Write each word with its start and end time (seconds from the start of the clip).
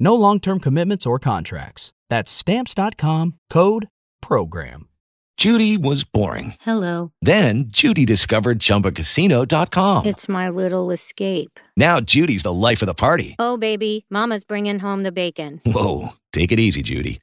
No 0.00 0.14
long 0.14 0.40
term 0.40 0.58
commitments 0.58 1.06
or 1.06 1.18
contracts. 1.18 1.92
That's 2.08 2.32
Stamps.com 2.32 3.38
code 3.50 3.88
PROGRAM. 4.22 4.88
Judy 5.36 5.78
was 5.78 6.04
boring. 6.04 6.52
Hello. 6.60 7.12
Then 7.22 7.64
Judy 7.68 8.04
discovered 8.04 8.58
ChumbaCasino.com. 8.58 10.04
It's 10.04 10.28
my 10.28 10.50
little 10.50 10.90
escape. 10.90 11.58
Now 11.78 11.98
Judy's 12.00 12.42
the 12.42 12.52
life 12.52 12.82
of 12.82 12.86
the 12.86 12.92
party. 12.92 13.36
Oh, 13.38 13.56
baby, 13.56 14.04
Mama's 14.10 14.44
bringing 14.44 14.78
home 14.78 15.02
the 15.02 15.12
bacon. 15.12 15.62
Whoa, 15.64 16.10
take 16.34 16.52
it 16.52 16.60
easy, 16.60 16.82
Judy. 16.82 17.22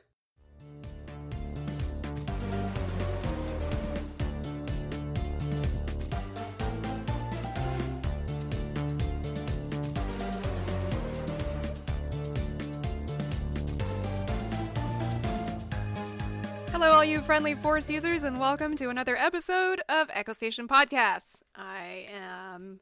Hello, 16.81 16.93
all 16.93 17.05
you 17.05 17.21
friendly 17.21 17.53
Force 17.53 17.91
users, 17.91 18.23
and 18.23 18.39
welcome 18.39 18.75
to 18.77 18.89
another 18.89 19.15
episode 19.15 19.83
of 19.87 20.09
Echo 20.11 20.33
Station 20.33 20.67
Podcasts. 20.67 21.43
I 21.55 22.07
am 22.11 22.79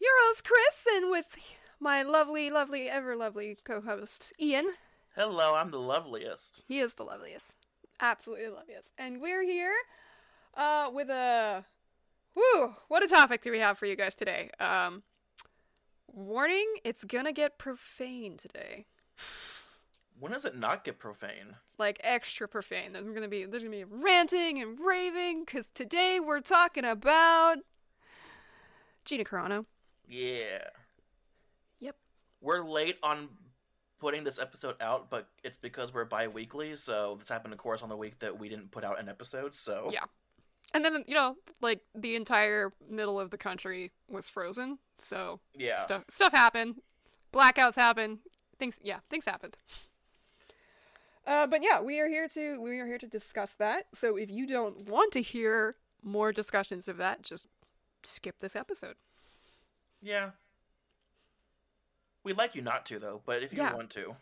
your 0.00 0.10
host, 0.24 0.44
Chris, 0.44 0.84
and 0.96 1.08
with 1.08 1.36
my 1.78 2.02
lovely, 2.02 2.50
lovely, 2.50 2.90
ever 2.90 3.14
lovely 3.14 3.56
co 3.62 3.80
host, 3.80 4.32
Ian. 4.40 4.72
Hello, 5.14 5.54
I'm 5.54 5.70
the 5.70 5.78
loveliest. 5.78 6.64
He 6.66 6.80
is 6.80 6.94
the 6.94 7.04
loveliest. 7.04 7.54
Absolutely 8.00 8.46
the 8.46 8.54
loveliest. 8.54 8.92
And 8.98 9.20
we're 9.20 9.44
here 9.44 9.74
uh, 10.56 10.90
with 10.92 11.08
a. 11.08 11.64
Woo! 12.34 12.74
What 12.88 13.04
a 13.04 13.06
topic 13.06 13.42
do 13.42 13.52
we 13.52 13.60
have 13.60 13.78
for 13.78 13.86
you 13.86 13.94
guys 13.94 14.16
today? 14.16 14.50
Um, 14.58 15.04
warning, 16.08 16.66
it's 16.82 17.04
gonna 17.04 17.32
get 17.32 17.56
profane 17.56 18.36
today. 18.36 18.86
When 20.20 20.32
does 20.32 20.44
it 20.44 20.56
not 20.56 20.84
get 20.84 20.98
profane? 20.98 21.56
like 21.78 22.00
extra 22.02 22.48
profane. 22.48 22.92
There's 22.92 23.06
gonna 23.14 23.28
be 23.28 23.44
there's 23.44 23.62
gonna 23.62 23.76
be 23.76 23.84
ranting 23.84 24.60
and 24.60 24.78
raving 24.80 25.44
because 25.44 25.68
today 25.68 26.18
we're 26.18 26.40
talking 26.40 26.84
about 26.84 27.58
Gina 29.04 29.24
Carano. 29.24 29.64
Yeah. 30.08 30.64
Yep. 31.78 31.96
We're 32.40 32.64
late 32.64 32.96
on 33.02 33.28
putting 34.00 34.24
this 34.24 34.38
episode 34.40 34.74
out, 34.80 35.08
but 35.10 35.28
it's 35.44 35.56
because 35.56 35.92
we're 35.94 36.04
bi-weekly, 36.04 36.74
so 36.76 37.16
this 37.20 37.28
happened 37.28 37.52
of 37.52 37.58
course 37.58 37.82
on 37.82 37.88
the 37.88 37.96
week 37.96 38.18
that 38.20 38.38
we 38.38 38.48
didn't 38.48 38.70
put 38.72 38.82
out 38.84 38.98
an 39.00 39.08
episode, 39.08 39.54
so 39.54 39.90
Yeah. 39.92 40.04
And 40.74 40.84
then 40.84 41.04
you 41.06 41.14
know 41.14 41.36
like 41.60 41.82
the 41.94 42.16
entire 42.16 42.72
middle 42.90 43.20
of 43.20 43.30
the 43.30 43.38
country 43.38 43.92
was 44.08 44.28
frozen, 44.28 44.78
so 44.98 45.38
Yeah. 45.54 45.80
stuff 45.82 46.04
stuff 46.10 46.32
happened, 46.32 46.80
blackouts 47.32 47.76
happened, 47.76 48.18
things 48.58 48.80
yeah 48.82 48.98
things 49.10 49.24
happened. 49.24 49.56
Uh, 51.28 51.46
but 51.46 51.62
yeah, 51.62 51.78
we 51.80 52.00
are 52.00 52.08
here 52.08 52.26
to 52.26 52.58
we 52.60 52.78
are 52.80 52.86
here 52.86 52.96
to 52.98 53.06
discuss 53.06 53.54
that. 53.56 53.84
So 53.92 54.16
if 54.16 54.30
you 54.30 54.46
don't 54.46 54.88
want 54.88 55.12
to 55.12 55.20
hear 55.20 55.76
more 56.02 56.32
discussions 56.32 56.88
of 56.88 56.96
that, 56.96 57.22
just 57.22 57.46
skip 58.02 58.36
this 58.40 58.56
episode. 58.56 58.94
Yeah. 60.00 60.30
We'd 62.24 62.38
like 62.38 62.54
you 62.54 62.62
not 62.62 62.86
to 62.86 62.98
though, 62.98 63.20
but 63.26 63.42
if 63.42 63.52
you 63.52 63.58
Yeah. 63.58 63.74
want 63.74 63.90
to. 63.90 64.16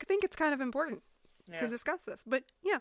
I 0.00 0.04
think 0.04 0.22
it's 0.22 0.36
kind 0.36 0.52
of 0.52 0.60
important 0.60 1.02
Yeah. 1.48 1.56
to 1.60 1.66
discuss 1.68 2.04
this. 2.04 2.24
But 2.26 2.44
yeah, 2.62 2.78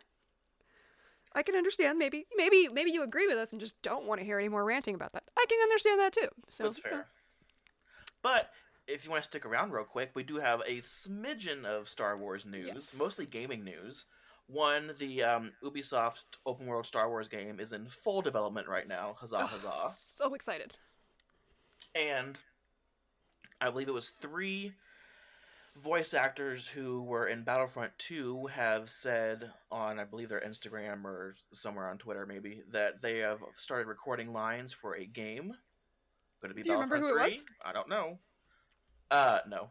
I 1.34 1.41
can 1.41 1.56
understand. 1.56 1.97
Maybe, 1.97 2.28
maybe, 2.35 2.67
maybe 2.67 2.91
you 2.91 3.01
agree 3.01 3.28
with 3.28 3.38
us 3.38 3.53
and 3.53 3.61
just 3.61 3.81
don't 3.81 4.06
want 4.06 4.19
to 4.19 4.25
hear 4.25 4.40
any 4.40 4.50
more 4.50 4.66
ranting 4.66 4.96
about 4.96 5.13
that. 5.13 5.23
I 5.38 5.46
can 5.47 5.59
understand 5.61 6.00
that 6.01 6.11
too. 6.13 6.28
So 6.50 6.63
That's 6.66 6.79
fair. 6.79 7.07
But 8.22 8.51
if 8.90 9.06
you 9.06 9.12
want 9.12 9.24
to 9.24 9.30
stick 9.30 9.46
around 9.46 9.72
real 9.72 9.84
quick, 9.84 10.12
we 10.16 10.24
do 10.24 10.38
have 10.38 10.62
a 10.62 10.78
smidgen 10.82 11.64
of 11.66 11.88
Star 11.88 12.18
Wars 12.18 12.46
news, 12.46 12.68
Yes. 12.68 12.96
mostly 12.98 13.26
gaming 13.26 13.64
news. 13.64 14.06
One, 14.48 14.92
the 14.98 15.24
um, 15.24 15.52
Ubisoft 15.64 16.24
open 16.46 16.66
world 16.66 16.86
Star 16.88 17.08
Wars 17.08 17.28
game 17.28 17.60
is 17.60 17.72
in 17.72 17.86
full 17.88 18.22
development 18.22 18.68
right 18.68 18.88
now. 18.88 19.16
Huzzah, 19.20 19.38
yeah. 19.38 19.46
huzzah. 19.48 19.90
So 19.96 20.34
excited. 20.34 20.74
and 21.96 22.38
I 23.62 23.70
believe 23.70 23.88
it 23.90 23.94
was 23.94 24.10
three 24.10 24.74
voice 25.76 26.14
actors 26.14 26.68
who 26.68 27.04
were 27.04 27.28
in 27.28 27.44
Battlefront 27.44 27.92
2 28.00 28.48
have 28.48 28.90
said 28.90 29.52
on, 29.72 30.00
I 30.00 30.04
believe, 30.04 30.30
their 30.30 30.42
Instagram 30.42 31.06
or 31.06 31.36
somewhere 31.54 31.88
on 31.90 31.98
Twitter 31.98 32.26
maybe, 32.26 32.64
that 32.72 33.02
they 33.02 33.20
have 33.20 33.40
started 33.56 33.88
recording 33.88 34.34
lines 34.34 34.74
for 34.74 34.96
a 34.96 35.06
game. 35.06 35.54
Could 36.42 36.52
it 36.52 36.56
be 36.56 36.64
Do 36.64 36.70
Battlefront 36.72 37.04
who 37.04 37.10
it 37.18 37.22
3? 37.22 37.30
was? 37.30 37.46
I 37.64 37.72
don't 37.74 37.90
know. 37.90 38.18
Uh, 39.12 39.40
no. 39.47 39.70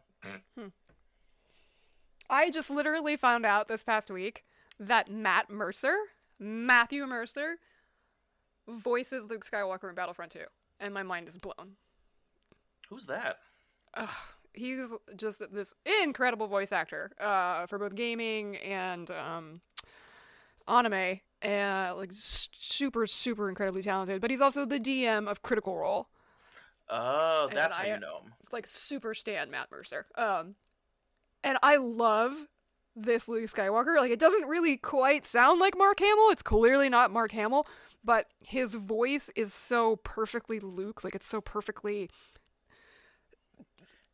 I 2.30 2.50
just 2.50 2.70
literally 2.70 3.16
found 3.16 3.46
out 3.46 3.68
this 3.68 3.82
past 3.82 4.10
week 4.10 4.44
that 4.78 5.10
Matt 5.10 5.48
Mercer, 5.50 5.96
Matthew 6.38 7.06
Mercer, 7.06 7.56
voices 8.68 9.30
Luke 9.30 9.44
Skywalker 9.44 9.88
in 9.88 9.94
Battlefront 9.94 10.32
2, 10.32 10.40
and 10.80 10.92
my 10.92 11.02
mind 11.02 11.28
is 11.28 11.38
blown. 11.38 11.76
Who's 12.88 13.06
that? 13.06 13.38
he's 14.54 14.92
just 15.16 15.42
this 15.52 15.74
incredible 16.02 16.46
voice 16.46 16.72
actor 16.72 17.12
uh, 17.20 17.66
for 17.66 17.78
both 17.78 17.94
gaming 17.94 18.56
and 18.56 19.10
um, 19.10 19.60
anime, 20.66 21.20
and 21.42 21.96
like 21.96 22.10
super, 22.12 23.06
super 23.06 23.48
incredibly 23.48 23.82
talented. 23.82 24.20
But 24.20 24.30
he's 24.30 24.40
also 24.40 24.64
the 24.64 24.80
DM 24.80 25.28
of 25.28 25.42
Critical 25.42 25.76
Role. 25.76 26.08
Oh, 26.90 27.48
that's 27.52 27.76
how 27.76 27.84
I- 27.84 27.94
you 27.94 28.00
know 28.00 28.18
him. 28.22 28.34
It's 28.42 28.52
like 28.52 28.66
super 28.66 29.14
stan 29.14 29.50
Matt 29.50 29.70
Mercer. 29.70 30.06
Um, 30.14 30.54
and 31.44 31.58
I 31.62 31.76
love 31.76 32.34
this 32.96 33.28
Luke 33.28 33.50
Skywalker. 33.50 33.96
Like 33.96 34.10
it 34.10 34.18
doesn't 34.18 34.46
really 34.46 34.76
quite 34.76 35.26
sound 35.26 35.60
like 35.60 35.76
Mark 35.76 36.00
Hamill. 36.00 36.30
It's 36.30 36.42
clearly 36.42 36.88
not 36.88 37.10
Mark 37.12 37.30
Hamill, 37.32 37.66
but 38.02 38.26
his 38.42 38.74
voice 38.74 39.30
is 39.36 39.52
so 39.52 39.96
perfectly 39.96 40.58
Luke. 40.60 41.04
Like 41.04 41.14
it's 41.14 41.26
so 41.26 41.40
perfectly 41.40 42.08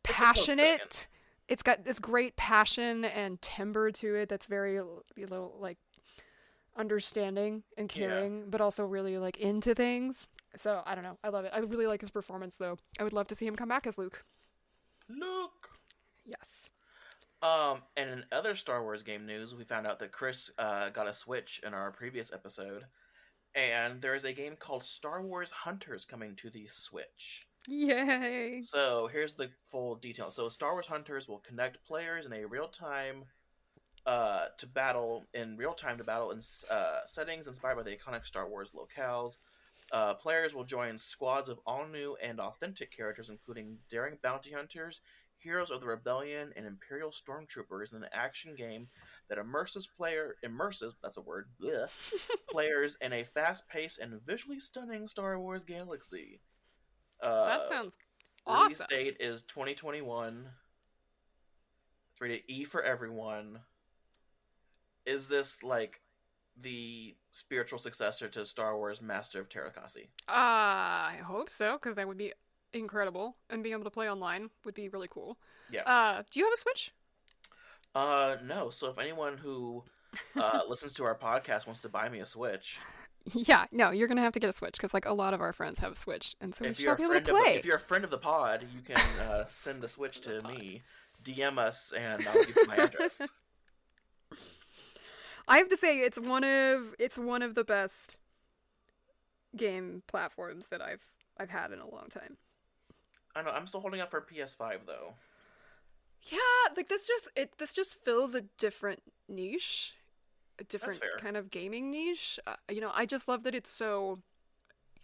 passionate. 0.03 1.07
It's 1.47 1.63
got 1.63 1.83
this 1.85 1.99
great 1.99 2.35
passion 2.35 3.05
and 3.05 3.41
timbre 3.41 3.91
to 3.91 4.15
it 4.15 4.29
that's 4.29 4.47
very 4.47 4.73
you 4.73 5.27
know 5.29 5.53
like 5.59 5.77
understanding 6.75 7.63
and 7.77 7.93
Yeah. 7.95 8.07
caring, 8.07 8.49
but 8.49 8.61
also 8.61 8.83
really 8.85 9.17
like 9.17 9.37
into 9.37 9.73
things. 9.75 10.27
So 10.57 10.81
I 10.85 10.95
don't 10.95 11.03
know. 11.03 11.17
I 11.23 11.29
love 11.29 11.45
it. 11.45 11.51
I 11.53 11.59
really 11.59 11.87
like 11.87 12.01
his 12.01 12.11
performance 12.11 12.57
though. 12.57 12.77
I 12.99 13.03
would 13.03 13.13
love 13.13 13.27
to 13.27 13.35
see 13.35 13.47
him 13.47 13.55
come 13.55 13.69
back 13.69 13.87
as 13.87 13.97
Luke. 13.97 14.23
Luke! 15.09 15.69
Yes. 16.25 16.69
Um, 17.41 17.83
and 17.95 18.09
in 18.09 18.25
other 18.31 18.55
Star 18.55 18.81
Wars 18.81 19.03
game 19.03 19.25
news, 19.25 19.53
we 19.53 19.63
found 19.63 19.85
out 19.85 19.99
that 19.99 20.11
Chris 20.11 20.49
uh, 20.57 20.89
got 20.89 21.07
a 21.07 21.13
Switch 21.13 21.61
in 21.65 21.73
our 21.73 21.91
previous 21.91 22.33
episode, 22.33 22.85
and 23.53 24.01
there 24.01 24.15
is 24.15 24.23
a 24.23 24.33
game 24.33 24.55
called 24.57 24.83
Star 24.83 25.21
Wars 25.21 25.51
Hunters 25.51 26.05
coming 26.05 26.35
to 26.37 26.49
the 26.49 26.65
Switch. 26.67 27.47
Yay! 27.67 28.61
So 28.61 29.07
here's 29.11 29.33
the 29.33 29.49
full 29.65 29.95
detail. 29.95 30.31
So 30.31 30.49
Star 30.49 30.73
Wars 30.73 30.87
Hunters 30.87 31.27
will 31.27 31.39
connect 31.39 31.85
players 31.85 32.25
in 32.25 32.33
a 32.33 32.45
real 32.45 32.67
time 32.67 33.25
uh, 34.05 34.45
to 34.57 34.67
battle 34.67 35.25
in 35.33 35.57
real 35.57 35.73
time 35.73 35.97
to 35.97 36.03
battle 36.03 36.31
in 36.31 36.39
uh, 36.69 36.99
settings 37.07 37.47
inspired 37.47 37.75
by 37.75 37.83
the 37.83 37.95
iconic 37.95 38.25
Star 38.25 38.47
Wars 38.47 38.71
locales. 38.71 39.37
Uh, 39.91 40.13
players 40.15 40.53
will 40.53 40.63
join 40.63 40.97
squads 40.97 41.49
of 41.49 41.59
all 41.65 41.85
new 41.85 42.17
and 42.21 42.39
authentic 42.39 42.95
characters, 42.95 43.29
including 43.29 43.77
daring 43.89 44.17
bounty 44.21 44.51
hunters, 44.51 45.01
heroes 45.37 45.69
of 45.69 45.79
the 45.79 45.87
rebellion, 45.87 46.51
and 46.55 46.65
imperial 46.65 47.11
stormtroopers 47.11 47.93
in 47.93 48.03
an 48.03 48.09
action 48.11 48.55
game 48.55 48.87
that 49.29 49.37
immerses 49.37 49.87
player 49.87 50.35
immerses 50.41 50.95
that's 51.01 51.17
a 51.17 51.21
word 51.21 51.47
bleh, 51.61 51.87
players 52.49 52.97
in 52.99 53.13
a 53.13 53.23
fast-paced 53.23 53.99
and 53.99 54.19
visually 54.25 54.59
stunning 54.59 55.07
Star 55.07 55.39
Wars 55.39 55.63
galaxy. 55.63 56.39
Uh, 57.21 57.45
that 57.45 57.69
sounds 57.69 57.97
awesome. 58.47 58.63
Release 58.63 58.81
date 58.89 59.17
is 59.19 59.43
2021. 59.43 60.47
It's 62.11 62.21
rated 62.21 62.41
E 62.47 62.63
for 62.63 62.81
everyone. 62.81 63.59
Is 65.05 65.27
this 65.27 65.61
like 65.61 66.01
the 66.57 67.15
spiritual 67.35 67.79
successor 67.79 68.27
to 68.29 68.45
Star 68.45 68.77
Wars 68.77 69.01
Master 69.01 69.39
of 69.39 69.49
Teräs 69.49 69.73
Käsi? 69.73 70.03
Uh, 70.27 70.31
I 71.09 71.19
hope 71.23 71.49
so, 71.49 71.73
because 71.73 71.95
that 71.97 72.07
would 72.07 72.17
be 72.17 72.33
incredible, 72.73 73.35
and 73.49 73.61
being 73.63 73.73
able 73.73 73.83
to 73.83 73.89
play 73.89 74.09
online 74.09 74.49
would 74.65 74.73
be 74.75 74.89
really 74.89 75.07
cool. 75.09 75.37
Yeah. 75.71 75.81
Uh, 75.83 76.23
do 76.31 76.39
you 76.39 76.45
have 76.45 76.53
a 76.53 76.57
Switch? 76.57 76.91
Uh, 77.93 78.35
no. 78.43 78.69
So 78.69 78.89
if 78.89 78.97
anyone 78.99 79.37
who 79.37 79.83
uh, 80.39 80.61
listens 80.69 80.93
to 80.93 81.03
our 81.05 81.15
podcast 81.15 81.65
wants 81.67 81.81
to 81.81 81.89
buy 81.89 82.09
me 82.09 82.19
a 82.19 82.25
Switch, 82.25 82.77
Yeah, 83.33 83.65
no, 83.71 83.89
you're 83.91 84.07
gonna 84.07 84.21
have 84.21 84.33
to 84.33 84.39
get 84.39 84.49
a 84.49 84.53
Switch 84.53 84.73
because 84.73 84.93
like 84.93 85.05
a 85.05 85.13
lot 85.13 85.33
of 85.33 85.41
our 85.41 85.51
friends 85.53 85.79
have 85.79 85.91
a 85.93 85.95
Switch, 85.95 86.35
and 86.41 86.53
so 86.53 86.63
we 86.63 86.69
if 86.71 86.75
should 86.77 86.83
you're 86.83 86.93
a 86.93 86.97
be 86.97 87.03
able 87.03 87.11
friend 87.13 87.25
to 87.25 87.31
of 87.31 87.37
play. 87.41 87.53
the, 87.53 87.59
if 87.59 87.65
you're 87.65 87.75
a 87.77 87.79
friend 87.79 88.03
of 88.03 88.11
the 88.11 88.17
pod, 88.17 88.65
you 88.73 88.81
can 88.81 88.97
uh, 89.29 89.45
send 89.47 89.83
a 89.83 89.87
Switch 89.87 90.21
to 90.21 90.41
me, 90.43 90.83
DM 91.23 91.57
us, 91.57 91.91
and 91.97 92.25
I'll 92.27 92.43
give 92.45 92.55
you 92.55 92.67
my 92.67 92.75
address. 92.75 93.21
I 95.47 95.57
have 95.57 95.69
to 95.69 95.77
say 95.77 95.99
it's 95.99 96.19
one 96.19 96.43
of 96.43 96.95
it's 96.99 97.17
one 97.17 97.41
of 97.41 97.55
the 97.55 97.63
best 97.63 98.19
game 99.55 100.03
platforms 100.07 100.67
that 100.67 100.81
I've 100.81 101.11
I've 101.39 101.49
had 101.49 101.71
in 101.71 101.79
a 101.79 101.89
long 101.89 102.07
time. 102.09 102.37
I 103.35 103.41
know 103.41 103.51
I'm 103.51 103.67
still 103.67 103.81
holding 103.81 104.01
up 104.01 104.11
for 104.11 104.21
PS5 104.21 104.79
though. 104.85 105.13
Yeah, 106.31 106.39
like 106.75 106.87
this 106.87 107.07
just 107.07 107.29
it 107.35 107.57
this 107.57 107.73
just 107.73 108.03
fills 108.03 108.33
a 108.33 108.41
different 108.57 109.01
niche, 109.29 109.93
a 110.59 110.63
different 110.63 110.99
kind 111.19 111.37
of 111.37 111.51
gaming 111.51 111.91
niche. 111.91 112.39
Uh, 112.47 112.55
you 112.71 112.81
know, 112.81 112.91
I 112.93 113.05
just 113.05 113.27
love 113.27 113.43
that 113.43 113.53
it's 113.55 113.69
so. 113.69 114.19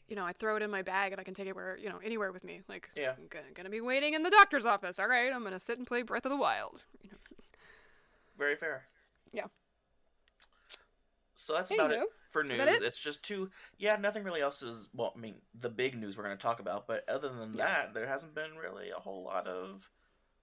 You 0.07 0.17
know, 0.17 0.25
I 0.25 0.33
throw 0.33 0.57
it 0.57 0.61
in 0.61 0.69
my 0.69 0.81
bag 0.81 1.13
and 1.13 1.21
I 1.21 1.23
can 1.23 1.33
take 1.33 1.47
it 1.47 1.55
where 1.55 1.77
you 1.77 1.87
know 1.87 1.99
anywhere 2.03 2.33
with 2.33 2.44
me. 2.44 2.61
Like, 2.67 2.89
Yeah. 2.97 3.13
I'm 3.17 3.27
gonna, 3.29 3.45
gonna 3.53 3.69
be 3.69 3.79
waiting 3.79 4.13
in 4.13 4.23
the 4.23 4.29
doctor's 4.29 4.65
office. 4.65 4.99
All 4.99 5.07
right, 5.07 5.31
I'm 5.31 5.41
gonna 5.41 5.59
sit 5.59 5.77
and 5.77 5.87
play 5.87 6.01
Breath 6.01 6.25
of 6.25 6.31
the 6.31 6.37
Wild. 6.37 6.83
You 7.01 7.11
know, 7.11 7.17
Very 8.37 8.57
fair. 8.57 8.83
Yeah. 9.31 9.45
So 11.41 11.53
that's 11.53 11.71
about 11.71 11.91
it 11.91 12.03
for 12.29 12.43
news. 12.43 12.59
it? 12.59 12.81
It's 12.83 12.99
just 12.99 13.23
two. 13.23 13.49
Yeah, 13.77 13.95
nothing 13.97 14.23
really 14.23 14.41
else 14.41 14.61
is. 14.61 14.89
Well, 14.93 15.13
I 15.15 15.19
mean, 15.19 15.35
the 15.59 15.69
big 15.69 15.97
news 15.99 16.17
we're 16.17 16.23
going 16.23 16.38
to 16.38 16.41
talk 16.41 16.59
about, 16.59 16.88
but 16.88 17.07
other 17.09 17.29
than 17.29 17.53
Yeah. 17.53 17.65
that, 17.65 17.93
there 17.93 18.07
hasn't 18.07 18.33
been 18.35 18.55
really 18.57 18.89
a 18.89 18.99
whole 18.99 19.23
lot 19.23 19.47
of, 19.47 19.89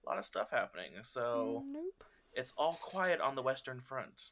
a 0.05 0.09
lot 0.09 0.17
of 0.19 0.25
stuff 0.25 0.51
happening. 0.51 0.91
So 1.03 1.63
nope. 1.65 2.03
it's 2.33 2.53
all 2.57 2.73
quiet 2.81 3.19
on 3.21 3.35
the 3.35 3.41
Western 3.41 3.79
Front. 3.79 4.31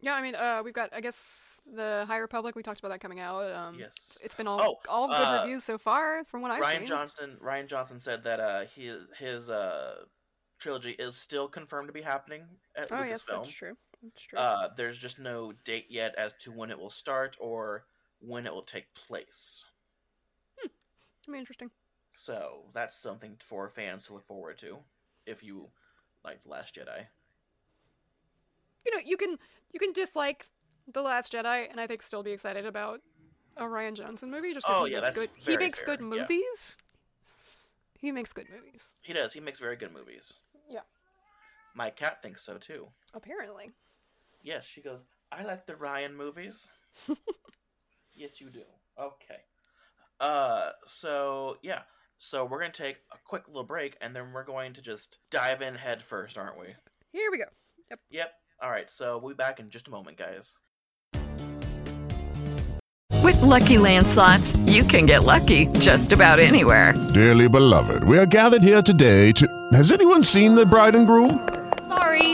Yeah, 0.00 0.14
I 0.14 0.22
mean, 0.22 0.34
uh, 0.34 0.60
we've 0.64 0.74
got 0.74 0.90
I 0.92 1.00
guess 1.00 1.60
the 1.72 2.04
High 2.06 2.18
Republic. 2.18 2.54
We 2.56 2.62
talked 2.62 2.78
about 2.80 2.90
that 2.90 3.00
coming 3.00 3.20
out. 3.20 3.50
Um, 3.54 3.78
Yes. 3.78 4.18
it's 4.22 4.34
been 4.34 4.46
all 4.46 4.60
Oh, 4.60 4.76
all 4.88 5.08
good 5.08 5.14
uh, 5.16 5.40
reviews 5.42 5.64
so 5.64 5.78
far 5.78 6.24
from 6.24 6.42
what 6.42 6.50
I've 6.50 6.62
Rian 6.62 6.78
seen. 6.80 6.86
Johnson. 6.86 7.38
Rian 7.42 7.66
Johnson 7.68 7.98
said 7.98 8.24
that 8.24 8.38
uh, 8.40 8.64
his 8.66 9.02
his 9.18 9.48
uh, 9.48 10.04
trilogy 10.58 10.90
is 10.98 11.16
still 11.16 11.48
confirmed 11.48 11.88
to 11.88 11.92
be 11.94 12.02
happening 12.02 12.42
at 12.76 12.92
oh 12.92 13.02
yes, 13.02 13.24
Lucasfilm. 13.24 13.26
true. 13.26 13.38
That's 13.38 13.50
true. 13.52 13.76
Uh, 14.36 14.68
there's 14.76 14.98
just 14.98 15.18
no 15.18 15.52
date 15.64 15.86
yet 15.88 16.14
as 16.16 16.32
to 16.40 16.52
when 16.52 16.70
it 16.70 16.78
will 16.78 16.90
start 16.90 17.36
or 17.40 17.84
when 18.20 18.46
it 18.46 18.52
will 18.54 18.62
take 18.62 18.94
place. 18.94 19.64
I 21.26 21.30
mean, 21.30 21.38
interesting. 21.40 21.70
So 22.16 22.64
that's 22.74 22.96
something 22.96 23.36
for 23.40 23.68
fans 23.70 24.06
to 24.06 24.14
look 24.14 24.26
forward 24.26 24.58
to 24.58 24.78
if 25.26 25.42
you 25.42 25.68
like 26.24 26.42
The 26.42 26.50
Last 26.50 26.74
Jedi. 26.74 27.06
you 28.84 28.92
know, 28.94 29.00
you 29.04 29.16
can 29.16 29.38
you 29.72 29.80
can 29.80 29.92
dislike 29.92 30.46
the 30.92 31.00
Last 31.00 31.32
Jedi, 31.32 31.70
and 31.70 31.80
I 31.80 31.86
think 31.86 32.02
still 32.02 32.22
be 32.22 32.32
excited 32.32 32.66
about 32.66 33.00
a 33.56 33.62
Rian 33.64 33.94
Johnson 33.94 34.30
movie 34.30 34.52
just 34.52 34.66
because 34.66 34.82
Oh, 34.82 34.84
he 34.84 34.92
yeah, 34.92 35.00
makes 35.00 35.12
good. 35.12 35.30
He 35.36 35.56
makes 35.56 35.82
fair, 35.82 35.96
good 35.96 36.00
yeah. 36.00 36.20
movies. 36.20 36.76
He 37.98 38.12
makes 38.12 38.32
good 38.34 38.46
movies. 38.54 38.92
He 39.00 39.14
does. 39.14 39.32
He 39.32 39.40
makes 39.40 39.58
very 39.58 39.76
good 39.76 39.92
movies. 39.94 40.34
Yeah. 40.68 40.80
My 41.74 41.88
cat 41.88 42.20
thinks 42.22 42.42
so 42.42 42.58
too. 42.58 42.88
Apparently. 43.14 43.70
Yes, 44.44 44.66
she 44.66 44.82
goes, 44.82 45.02
I 45.32 45.42
like 45.42 45.66
the 45.66 45.72
Rian 45.72 46.14
movies. 46.14 46.68
yes, 48.14 48.40
you 48.40 48.50
do. 48.50 48.60
Okay. 49.00 49.40
Uh, 50.20 50.70
so 50.86 51.56
yeah. 51.62 51.80
So 52.18 52.44
we're 52.44 52.60
gonna 52.60 52.72
take 52.72 52.98
a 53.12 53.16
quick 53.24 53.48
little 53.48 53.64
break, 53.64 53.96
and 54.00 54.14
then 54.14 54.32
we're 54.32 54.44
going 54.44 54.74
to 54.74 54.82
just 54.82 55.18
dive 55.30 55.62
in 55.62 55.74
head 55.74 56.02
first, 56.02 56.38
aren't 56.38 56.58
we? 56.58 56.66
Here 57.10 57.30
we 57.32 57.38
go. 57.38 57.44
Yep. 57.90 58.00
Yep. 58.10 58.32
All 58.62 58.70
right. 58.70 58.90
So 58.90 59.18
we'll 59.18 59.34
be 59.34 59.36
back 59.36 59.60
in 59.60 59.70
just 59.70 59.88
a 59.88 59.90
moment, 59.90 60.18
guys. 60.18 60.54
With 63.22 63.40
Lucky 63.40 63.78
Land 63.78 64.06
slots, 64.06 64.54
you 64.66 64.84
can 64.84 65.06
get 65.06 65.24
lucky 65.24 65.66
just 65.80 66.12
about 66.12 66.38
anywhere. 66.38 66.92
Dearly 67.14 67.48
beloved, 67.48 68.04
we 68.04 68.18
are 68.18 68.26
gathered 68.26 68.62
here 68.62 68.82
today 68.82 69.32
to. 69.32 69.48
Has 69.72 69.90
anyone 69.90 70.22
seen 70.22 70.54
the 70.54 70.66
bride 70.66 70.94
and 70.94 71.06
groom? 71.06 71.48
Sorry, 71.88 72.33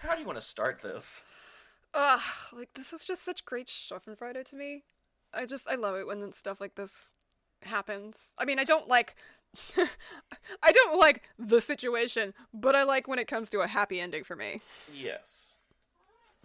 how 0.00 0.14
do 0.14 0.20
you 0.20 0.26
want 0.26 0.38
to 0.38 0.44
start 0.44 0.80
this? 0.82 1.22
Ugh, 1.94 2.20
like 2.52 2.74
this 2.74 2.92
is 2.92 3.04
just 3.04 3.24
such 3.24 3.44
great 3.44 3.66
Schadenfreude 3.66 4.44
to 4.44 4.56
me. 4.56 4.84
I 5.32 5.46
just 5.46 5.68
I 5.70 5.74
love 5.74 5.96
it 5.96 6.06
when 6.06 6.32
stuff 6.32 6.60
like 6.60 6.74
this 6.74 7.10
happens. 7.62 8.32
I 8.38 8.44
mean, 8.44 8.58
I 8.58 8.64
don't 8.64 8.88
like 8.88 9.16
I 10.62 10.72
don't 10.72 10.98
like 10.98 11.28
the 11.38 11.60
situation, 11.60 12.34
but 12.54 12.74
I 12.74 12.84
like 12.84 13.08
when 13.08 13.18
it 13.18 13.28
comes 13.28 13.50
to 13.50 13.60
a 13.60 13.66
happy 13.66 14.00
ending 14.00 14.24
for 14.24 14.36
me. 14.36 14.60
Yes. 14.94 15.56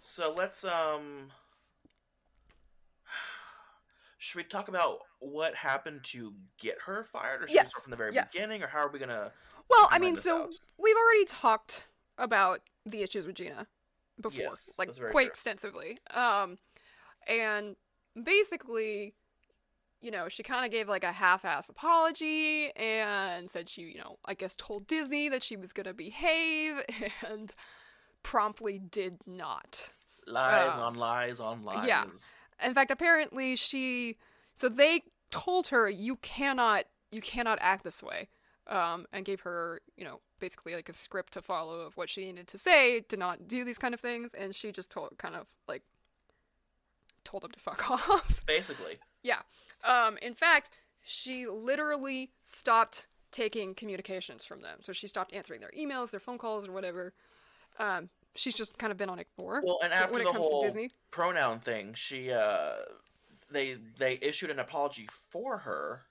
So 0.00 0.32
let's 0.36 0.64
um. 0.64 1.30
Should 4.18 4.38
we 4.38 4.44
talk 4.44 4.66
about 4.68 5.00
what 5.20 5.54
happened 5.54 6.02
to 6.04 6.32
get 6.58 6.78
her 6.86 7.04
fired, 7.04 7.44
or 7.44 7.46
should 7.46 7.52
we 7.52 7.54
Yes, 7.54 7.70
start 7.70 7.84
from 7.84 7.90
the 7.92 7.96
very 7.96 8.12
yes. 8.12 8.32
beginning, 8.32 8.62
or 8.62 8.66
how 8.66 8.80
are 8.80 8.90
we 8.90 8.98
gonna? 8.98 9.30
Well, 9.68 9.88
I 9.90 9.98
mean, 9.98 10.16
so 10.16 10.44
out? 10.44 10.54
we've 10.78 10.96
already 10.96 11.24
talked 11.24 11.86
about 12.18 12.60
the 12.86 13.02
issues 13.02 13.26
with 13.26 13.36
Gina 13.36 13.66
before, 14.20 14.40
Yes, 14.44 14.72
like 14.78 14.94
quite 14.96 15.12
true. 15.12 15.26
extensively. 15.26 15.98
Um, 16.14 16.58
and 17.28 17.76
basically, 18.22 19.14
you 20.00 20.10
know, 20.10 20.28
she 20.28 20.42
kind 20.42 20.64
of 20.64 20.70
gave 20.70 20.88
like 20.88 21.04
a 21.04 21.12
half-ass 21.12 21.68
apology 21.68 22.70
and 22.76 23.50
said 23.50 23.68
she, 23.68 23.82
you 23.82 23.98
know, 23.98 24.18
I 24.24 24.34
guess 24.34 24.54
told 24.54 24.86
Disney 24.86 25.28
that 25.28 25.42
she 25.42 25.56
was 25.56 25.72
gonna 25.72 25.94
behave 25.94 26.76
and 27.28 27.52
promptly 28.22 28.78
did 28.78 29.18
not. 29.26 29.92
Lies 30.26 30.78
Uh, 30.78 30.84
on 30.86 30.94
lies 30.94 31.40
on 31.40 31.62
lies. 31.64 31.86
yeah. 31.86 32.04
In 32.64 32.74
fact, 32.74 32.90
apparently 32.90 33.56
she 33.56 34.16
so 34.54 34.68
they 34.68 35.02
told 35.30 35.68
her 35.68 35.88
you 35.90 36.16
cannot 36.16 36.84
you 37.10 37.20
cannot 37.20 37.58
act 37.60 37.84
this 37.84 38.02
way. 38.02 38.28
Um, 38.68 39.06
and 39.12 39.24
gave 39.24 39.42
her, 39.42 39.80
you 39.96 40.04
know, 40.04 40.18
basically 40.40 40.74
like 40.74 40.88
a 40.88 40.92
script 40.92 41.32
to 41.34 41.40
follow 41.40 41.80
of 41.82 41.96
what 41.96 42.08
she 42.10 42.24
needed 42.24 42.48
to 42.48 42.58
say 42.58 42.98
to 43.00 43.16
not 43.16 43.46
do 43.46 43.64
these 43.64 43.78
kind 43.78 43.94
of 43.94 44.00
things, 44.00 44.34
and 44.34 44.56
she 44.56 44.72
just 44.72 44.90
told 44.90 45.16
kind 45.18 45.36
of 45.36 45.46
like 45.68 45.82
told 47.24 47.42
them 47.44 47.52
to 47.52 47.60
fuck 47.60 47.88
off. 48.10 48.42
Basically, 48.46 48.98
yeah. 49.22 49.42
Um, 49.84 50.18
in 50.20 50.34
fact, 50.34 50.70
she 51.02 51.46
literally 51.46 52.30
stopped 52.42 53.06
taking 53.30 53.74
communications 53.74 54.44
from 54.44 54.62
them. 54.62 54.78
So 54.82 54.92
she 54.92 55.06
stopped 55.06 55.32
answering 55.32 55.60
their 55.60 55.70
emails, 55.78 56.10
their 56.10 56.20
phone 56.20 56.38
calls, 56.38 56.66
or 56.66 56.72
whatever. 56.72 57.12
Um, 57.78 58.08
she's 58.34 58.54
just 58.54 58.78
kind 58.78 58.90
of 58.90 58.96
been 58.96 59.08
on 59.10 59.18
ignore. 59.20 59.62
well, 59.64 59.78
and 59.84 59.92
after 59.92 60.12
when 60.14 60.22
it 60.22 60.24
the 60.26 60.32
comes 60.32 60.46
whole 60.46 60.62
to 60.62 60.66
Disney. 60.68 60.90
pronoun 61.12 61.60
thing, 61.60 61.94
she 61.94 62.32
uh, 62.32 62.76
they 63.50 63.76
they 63.98 64.18
issued 64.22 64.50
an 64.50 64.58
apology 64.58 65.08
for 65.30 65.58
her, 65.58 66.02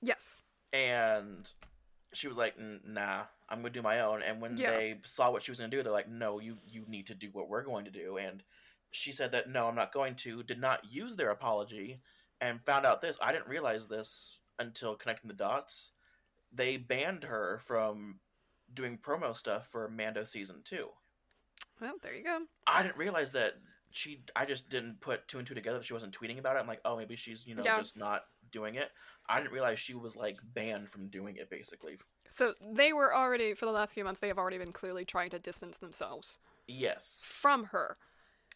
Yes. 0.00 0.40
And 0.72 1.52
she 2.12 2.28
was 2.28 2.36
like, 2.36 2.58
"Nah, 2.58 3.26
I'm 3.48 3.58
gonna 3.58 3.70
do 3.70 3.82
my 3.82 4.00
own." 4.00 4.22
And 4.22 4.40
when 4.40 4.56
Yeah. 4.56 4.70
they 4.70 5.00
saw 5.04 5.30
what 5.30 5.42
she 5.42 5.50
was 5.50 5.58
gonna 5.58 5.70
do, 5.70 5.82
they're 5.82 5.92
like, 5.92 6.08
"No, 6.08 6.38
you 6.38 6.58
you 6.64 6.84
need 6.86 7.06
to 7.08 7.14
do 7.14 7.30
what 7.30 7.48
we're 7.48 7.62
going 7.62 7.84
to 7.84 7.90
do." 7.90 8.16
And 8.16 8.44
she 8.90 9.12
said 9.12 9.32
that 9.32 9.48
no, 9.48 9.68
I'm 9.68 9.74
not 9.74 9.92
going 9.92 10.14
to. 10.16 10.42
Did 10.42 10.60
not 10.60 10.84
use 10.90 11.16
their 11.16 11.30
apology, 11.30 12.00
and 12.40 12.64
found 12.64 12.86
out 12.86 13.00
this. 13.00 13.18
I 13.20 13.32
didn't 13.32 13.48
realize 13.48 13.88
this 13.88 14.40
until 14.58 14.96
connecting 14.96 15.28
the 15.28 15.34
dots. 15.34 15.92
They 16.52 16.76
banned 16.76 17.24
her 17.24 17.58
from 17.58 18.20
doing 18.72 18.98
promo 18.98 19.36
stuff 19.36 19.68
for 19.68 19.88
Mando 19.88 20.24
season 20.24 20.62
two. 20.64 20.90
Well, 21.80 21.96
there 22.02 22.14
you 22.14 22.24
go. 22.24 22.46
I 22.66 22.82
didn't 22.82 22.96
realize 22.96 23.32
that 23.32 23.54
she. 23.90 24.22
I 24.34 24.46
just 24.46 24.68
didn't 24.70 25.00
put 25.00 25.28
two 25.28 25.38
and 25.38 25.46
two 25.46 25.54
together. 25.54 25.82
She 25.82 25.92
wasn't 25.92 26.18
tweeting 26.18 26.38
about 26.38 26.56
it. 26.56 26.60
I'm 26.60 26.66
like, 26.66 26.80
oh, 26.84 26.96
maybe 26.96 27.16
she's 27.16 27.46
you 27.46 27.54
know 27.54 27.64
Yeah. 27.64 27.76
just 27.76 27.96
not 27.96 28.24
doing 28.56 28.74
it. 28.76 28.90
I 29.28 29.38
didn't 29.38 29.52
realize 29.52 29.78
she 29.78 29.94
was 29.94 30.16
like 30.16 30.38
banned 30.54 30.88
from 30.88 31.08
doing 31.08 31.36
it. 31.36 31.50
Basically, 31.50 31.96
So 32.28 32.54
they 32.74 32.92
were 32.92 33.14
already 33.14 33.54
for 33.54 33.66
the 33.66 33.72
last 33.72 33.94
few 33.94 34.04
months. 34.04 34.20
They 34.20 34.28
have 34.28 34.38
already 34.38 34.58
been 34.58 34.72
clearly 34.72 35.04
trying 35.04 35.30
to 35.30 35.38
distance 35.38 35.78
themselves 35.78 36.38
yes. 36.66 37.22
from 37.24 37.64
her. 37.64 37.98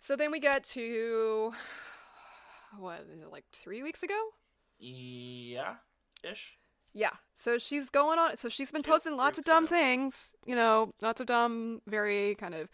So 0.01 0.17
then 0.17 0.31
we 0.31 0.41
get 0.41 0.65
to 0.77 1.53
what 2.79 3.05
is 3.13 3.23
it 3.23 3.33
like 3.33 3.45
three 3.53 3.83
weeks 3.83 4.03
ago? 4.03 4.19
Yeah, 4.79 5.75
ish. 6.25 6.57
Yeah. 6.93 7.11
So 7.35 7.59
she's 7.59 7.91
going 7.91 8.19
on. 8.19 8.37
So 8.37 8.49
she's 8.49 8.73
been 8.73 8.83
posting 8.83 9.17
lots 9.17 9.39
of 9.39 9.45
dumb 9.45 9.67
things. 9.67 10.35
You 10.47 10.57
know, 10.57 10.95
lots 11.03 11.21
of 11.21 11.27
dumb, 11.27 11.83
very 11.87 12.35
kind 12.37 12.55
of 12.55 12.69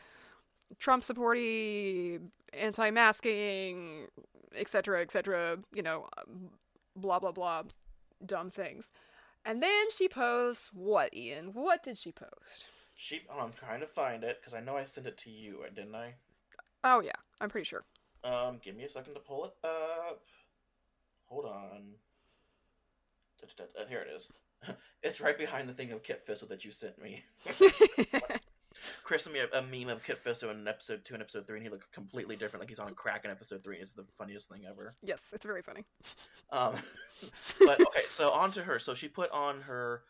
Trump 0.78 1.02
supporty, 1.02 2.20
anti-masking, 2.52 4.06
etc., 4.54 5.02
etc. 5.02 5.58
You 5.74 5.82
know, 5.82 6.08
blah 6.96 7.18
blah 7.18 7.32
blah, 7.32 7.62
dumb 8.24 8.50
things. 8.50 8.90
And 9.44 9.62
then 9.62 9.90
she 9.90 10.08
posts 10.08 10.72
what, 10.72 11.14
Ian? 11.14 11.52
What 11.52 11.84
did 11.84 11.98
she 11.98 12.10
post? 12.10 12.66
She. 12.96 13.22
Oh, 13.30 13.40
I'm 13.40 13.52
trying 13.52 13.80
to 13.80 13.86
find 13.86 14.24
it 14.24 14.38
because 14.40 14.54
I 14.54 14.60
know 14.60 14.76
I 14.76 14.84
sent 14.84 15.06
it 15.06 15.18
to 15.18 15.30
you, 15.30 15.58
didn't 15.74 15.94
I? 15.94 16.14
Oh 16.82 17.00
yeah, 17.00 17.12
I'm 17.40 17.48
pretty 17.48 17.64
sure. 17.64 17.84
Um, 18.24 18.58
give 18.62 18.74
me 18.74 18.84
a 18.84 18.88
second 18.88 19.14
to 19.14 19.20
pull 19.20 19.44
it 19.44 19.52
up. 19.64 20.22
Hold 21.26 21.44
on. 21.44 21.82
Here 23.88 24.00
it 24.00 24.14
is. 24.14 24.28
It's 25.02 25.20
right 25.20 25.38
behind 25.38 25.68
the 25.68 25.72
thing 25.72 25.92
of 25.92 26.02
Kit 26.02 26.26
Fisto 26.26 26.48
that 26.48 26.64
you 26.64 26.72
sent 26.72 27.00
me. 27.00 27.22
Chris 29.04 29.24
sent 29.24 29.34
me 29.34 29.40
a, 29.40 29.58
a 29.58 29.62
meme 29.62 29.88
of 29.88 30.02
Kit 30.04 30.22
Fisto 30.24 30.50
in 30.50 30.66
episode 30.66 31.04
two 31.04 31.14
and 31.14 31.22
episode 31.22 31.46
three, 31.46 31.56
and 31.58 31.64
he 31.66 31.70
looked 31.70 31.90
completely 31.92 32.36
different, 32.36 32.60
like 32.62 32.68
he's 32.68 32.78
on 32.78 32.94
crack 32.94 33.24
in 33.24 33.30
episode 33.30 33.62
three. 33.64 33.78
It's 33.78 33.92
the 33.92 34.04
funniest 34.18 34.48
thing 34.48 34.62
ever. 34.68 34.94
Yes, 35.02 35.32
it's 35.34 35.44
very 35.46 35.62
funny. 35.62 35.84
Um, 36.50 36.74
but 37.60 37.80
okay, 37.80 38.00
so 38.02 38.30
on 38.30 38.50
to 38.52 38.62
her. 38.62 38.78
So 38.78 38.94
she 38.94 39.08
put 39.08 39.30
on 39.30 39.62
her, 39.62 40.02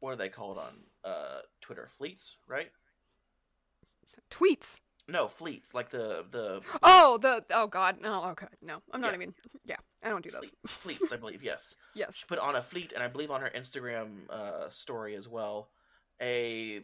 what 0.00 0.10
are 0.12 0.16
they 0.16 0.28
called 0.28 0.58
on 0.58 0.72
uh, 1.04 1.40
Twitter? 1.60 1.88
Fleets, 1.98 2.36
right? 2.46 2.70
Tweets. 4.30 4.80
No, 5.08 5.28
fleets, 5.28 5.72
like 5.72 5.90
the 5.90 6.24
the 6.32 6.60
Oh, 6.82 7.16
the 7.18 7.44
oh 7.52 7.68
god, 7.68 8.00
no, 8.00 8.24
okay, 8.30 8.48
no, 8.60 8.82
I'm 8.90 9.00
not 9.00 9.10
Yeah. 9.12 9.14
even. 9.16 9.34
Yeah, 9.64 9.76
I 10.02 10.08
don't 10.08 10.24
do 10.24 10.30
those. 10.32 10.50
fleets, 10.66 11.12
I 11.12 11.16
believe. 11.16 11.42
Yes. 11.44 11.76
Yes. 11.94 12.16
She 12.16 12.26
put 12.26 12.38
on 12.40 12.56
a 12.56 12.60
fleet, 12.62 12.92
and 12.92 13.02
I 13.02 13.08
believe 13.08 13.30
on 13.30 13.40
her 13.40 13.50
Instagram 13.56 14.28
uh, 14.28 14.68
story 14.68 15.14
as 15.14 15.28
well. 15.28 15.70
A 16.20 16.80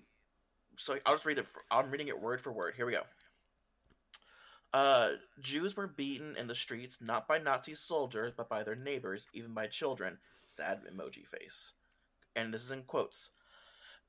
so 0.77 0.99
I'll 1.07 1.15
just 1.15 1.27
read 1.27 1.39
it. 1.39 1.47
I'm 1.71 1.91
reading 1.91 2.09
it 2.09 2.21
word 2.21 2.41
for 2.41 2.53
word. 2.53 2.75
Here 2.77 2.87
we 2.87 2.93
go. 2.93 3.03
Uh, 4.73 5.11
Jews 5.41 5.77
were 5.77 5.87
beaten 5.87 6.37
in 6.37 6.47
the 6.47 6.55
streets 6.55 6.99
not 7.01 7.29
by 7.29 7.39
Nazi 7.39 7.75
soldiers, 7.75 8.33
but 8.35 8.49
by 8.49 8.63
their 8.63 8.75
neighbors, 8.75 9.27
even 9.35 9.53
by 9.53 9.67
children. 9.67 10.19
Sad 10.45 10.81
emoji 10.91 11.27
face. 11.27 11.75
And 12.35 12.53
this 12.53 12.65
is 12.65 12.71
in 12.71 12.83
quotes. 12.85 13.31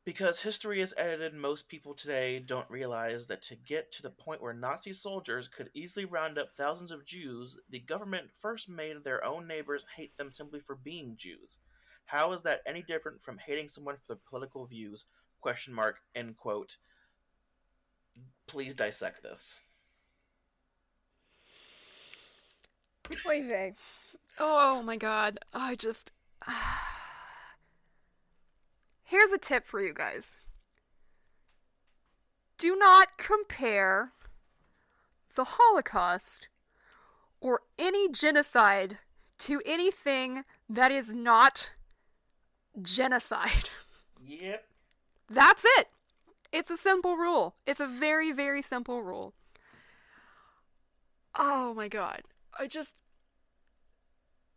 Because 0.06 0.42
history 0.42 0.82
is 0.82 0.94
edited, 0.98 1.34
most 1.34 1.70
people 1.70 1.94
today 1.94 2.40
don't 2.40 2.70
realize 2.70 3.28
that 3.28 3.42
to 3.44 3.56
get 3.56 3.90
to 3.94 4.02
the 4.02 4.10
point 4.10 4.42
where 4.42 4.54
Nazi 4.54 4.92
soldiers 4.92 5.48
could 5.48 5.70
easily 5.74 6.04
round 6.04 6.38
up 6.38 6.50
thousands 6.58 6.92
of 6.92 7.06
Jews, 7.06 7.58
the 7.70 7.80
government 7.80 8.28
first 8.34 8.68
made 8.68 9.04
their 9.04 9.24
own 9.24 9.48
neighbors 9.48 9.86
hate 9.96 10.18
them 10.18 10.30
simply 10.30 10.60
for 10.60 10.76
being 10.76 11.16
Jews. 11.18 11.58
How 12.06 12.34
is 12.34 12.42
that 12.42 12.62
any 12.66 12.82
different 12.82 13.24
from 13.24 13.38
hating 13.38 13.70
someone 13.70 13.96
for 13.96 14.08
their 14.10 14.22
political 14.30 14.66
views? 14.66 15.06
Question 15.44 15.74
mark. 15.74 15.98
End 16.16 16.38
quote. 16.38 16.78
Please 18.48 18.74
dissect 18.74 19.22
this. 19.22 19.60
Oy 23.28 23.46
vey. 23.46 23.74
Oh 24.40 24.82
my 24.84 24.96
god. 24.96 25.40
I 25.54 25.76
just. 25.76 26.14
Here's 29.04 29.34
a 29.34 29.38
tip 29.38 29.68
for 29.68 29.82
you 29.82 29.94
guys 29.94 30.38
do 32.58 32.78
not 32.78 33.18
compare 33.18 34.14
the 35.36 35.44
Holocaust 35.44 36.48
or 37.42 37.64
any 37.78 38.08
genocide 38.08 39.00
to 39.40 39.62
anything 39.66 40.46
that 40.70 40.90
is 40.90 41.14
not 41.14 41.74
genocide. 42.82 43.68
Yep. 44.26 44.66
That's 45.34 45.66
it. 45.78 45.88
It's 46.52 46.70
a 46.70 46.78
simple 46.78 47.18
rule. 47.18 47.56
It's 47.66 47.80
a 47.80 47.88
very, 47.88 48.32
very 48.32 48.62
simple 48.62 49.02
rule. 49.02 49.34
Oh 51.36 51.74
my 51.74 51.88
god. 51.88 52.22
I 52.60 52.68
just. 52.68 52.96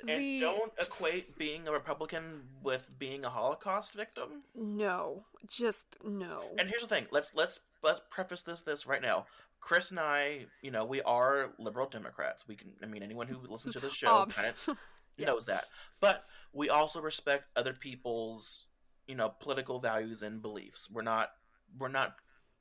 And 0.07 0.21
The- 0.21 0.41
don't 0.41 0.73
equate 0.79 1.39
being 1.39 1.67
a 1.67 1.73
Republican 1.73 2.43
with 2.63 2.87
being 2.99 3.25
a 3.25 3.31
Holocaust 3.31 3.95
victim. 3.95 4.43
No. 4.55 5.25
Just 5.47 5.97
no. 6.05 6.51
And 6.59 6.69
here's 6.69 6.83
the 6.83 6.89
thing. 6.89 7.07
Let's 7.11 7.31
let's 7.35 7.61
let's 7.83 8.03
preface 8.11 8.43
this 8.43 8.61
this 8.61 8.87
right 8.87 9.01
now. 9.03 9.27
Chris 9.61 9.91
and 9.91 9.99
I, 9.99 10.47
you 10.61 10.71
know, 10.71 10.85
we 10.85 11.01
are 11.03 11.55
liberal 11.59 11.89
Democrats. 11.89 12.47
We 12.47 12.57
can 12.57 12.73
I 12.83 12.87
mean 12.87 13.03
anyone 13.03 13.27
who 13.27 13.39
listens 13.49 13.75
to 13.75 13.81
this 13.81 13.95
show 14.03 14.27
kind 14.27 14.53
of 14.69 14.77
knows 15.19 15.47
that. 15.47 15.65
But 16.01 16.25
we 16.53 16.69
also 16.69 17.01
respect 17.01 17.45
other 17.57 17.73
people's, 17.73 18.67
you 19.07 19.15
know, 19.15 19.29
political 19.29 19.79
values 19.79 20.23
and 20.23 20.43
beliefs. 20.43 20.89
We're 20.91 21.03
not 21.03 21.31
we're 21.79 21.89
not 21.89 22.17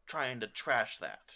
trying 0.07 0.39
to 0.41 0.47
trash 0.47 0.97
that. 0.97 1.35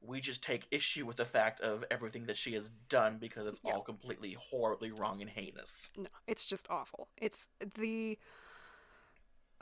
We 0.00 0.20
just 0.20 0.42
take 0.44 0.66
issue 0.70 1.04
with 1.06 1.16
the 1.16 1.24
fact 1.24 1.60
of 1.60 1.84
everything 1.90 2.26
that 2.26 2.36
she 2.36 2.54
has 2.54 2.70
done 2.88 3.18
because 3.18 3.46
it's 3.48 3.60
all 3.64 3.80
completely 3.82 4.36
horribly 4.38 4.92
wrong 4.92 5.20
and 5.20 5.28
heinous. 5.28 5.90
No, 5.96 6.06
it's 6.26 6.46
just 6.46 6.66
awful. 6.70 7.08
It's 7.16 7.48
the 7.74 8.16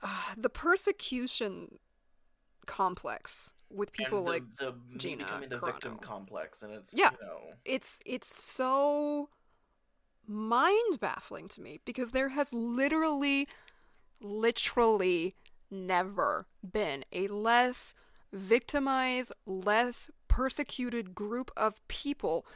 uh, 0.03 0.35
the 0.37 0.51
persecution 0.51 1.79
complex 2.67 3.55
with 3.71 3.93
people 3.93 4.25
the, 4.25 4.31
like 4.31 4.43
the 4.59 4.75
Gina 4.99 5.25
becoming 5.25 5.49
the 5.49 5.57
Carano. 5.57 5.67
victim 5.73 5.97
complex, 5.99 6.63
and 6.63 6.73
it's 6.73 6.93
Yeah. 6.95 7.13
you 7.19 7.27
know 7.27 7.41
it's 7.65 8.01
it's 8.05 8.29
so 8.43 9.31
mind 10.29 11.01
baffling 11.01 11.49
to 11.49 11.61
me 11.61 11.81
because 11.85 12.11
there 12.13 12.31
has 12.31 12.53
literally 12.53 13.49
literally 14.21 15.35
never 15.71 16.47
been 16.69 17.05
a 17.13 17.29
less 17.29 17.95
victimized 18.33 19.33
less 19.45 20.11
persecuted 20.29 21.15
group 21.15 21.51
of 21.57 21.87
people 21.89 22.47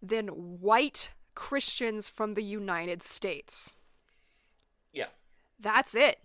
than 0.00 0.28
white 0.28 1.10
christians 1.34 2.08
from 2.08 2.34
the 2.34 2.42
united 2.42 3.02
states. 3.02 3.74
Yeah. 4.92 5.06
that's 5.60 5.94
it. 5.94 6.18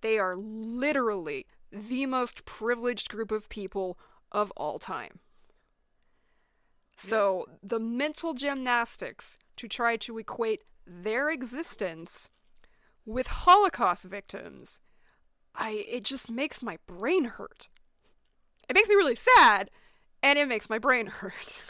They 0.00 0.18
are 0.18 0.36
literally 0.36 1.46
the 1.70 2.06
most 2.06 2.44
privileged 2.44 3.08
group 3.08 3.30
of 3.30 3.48
people 3.48 3.98
of 4.32 4.52
all 4.56 4.78
time. 4.78 5.20
So 6.96 7.46
the 7.62 7.78
mental 7.78 8.32
gymnastics 8.32 9.36
to 9.56 9.68
try 9.68 9.96
to 9.96 10.18
equate 10.18 10.62
their 10.86 11.30
existence 11.30 12.28
with 13.04 13.26
Holocaust 13.28 14.04
victims, 14.04 14.80
I 15.54 15.84
it 15.88 16.04
just 16.04 16.30
makes 16.30 16.62
my 16.62 16.78
brain 16.86 17.24
hurt. 17.24 17.68
It 18.68 18.74
makes 18.74 18.88
me 18.88 18.94
really 18.96 19.16
sad, 19.16 19.70
and 20.22 20.38
it 20.38 20.48
makes 20.48 20.68
my 20.68 20.78
brain 20.78 21.06
hurt. 21.20 21.62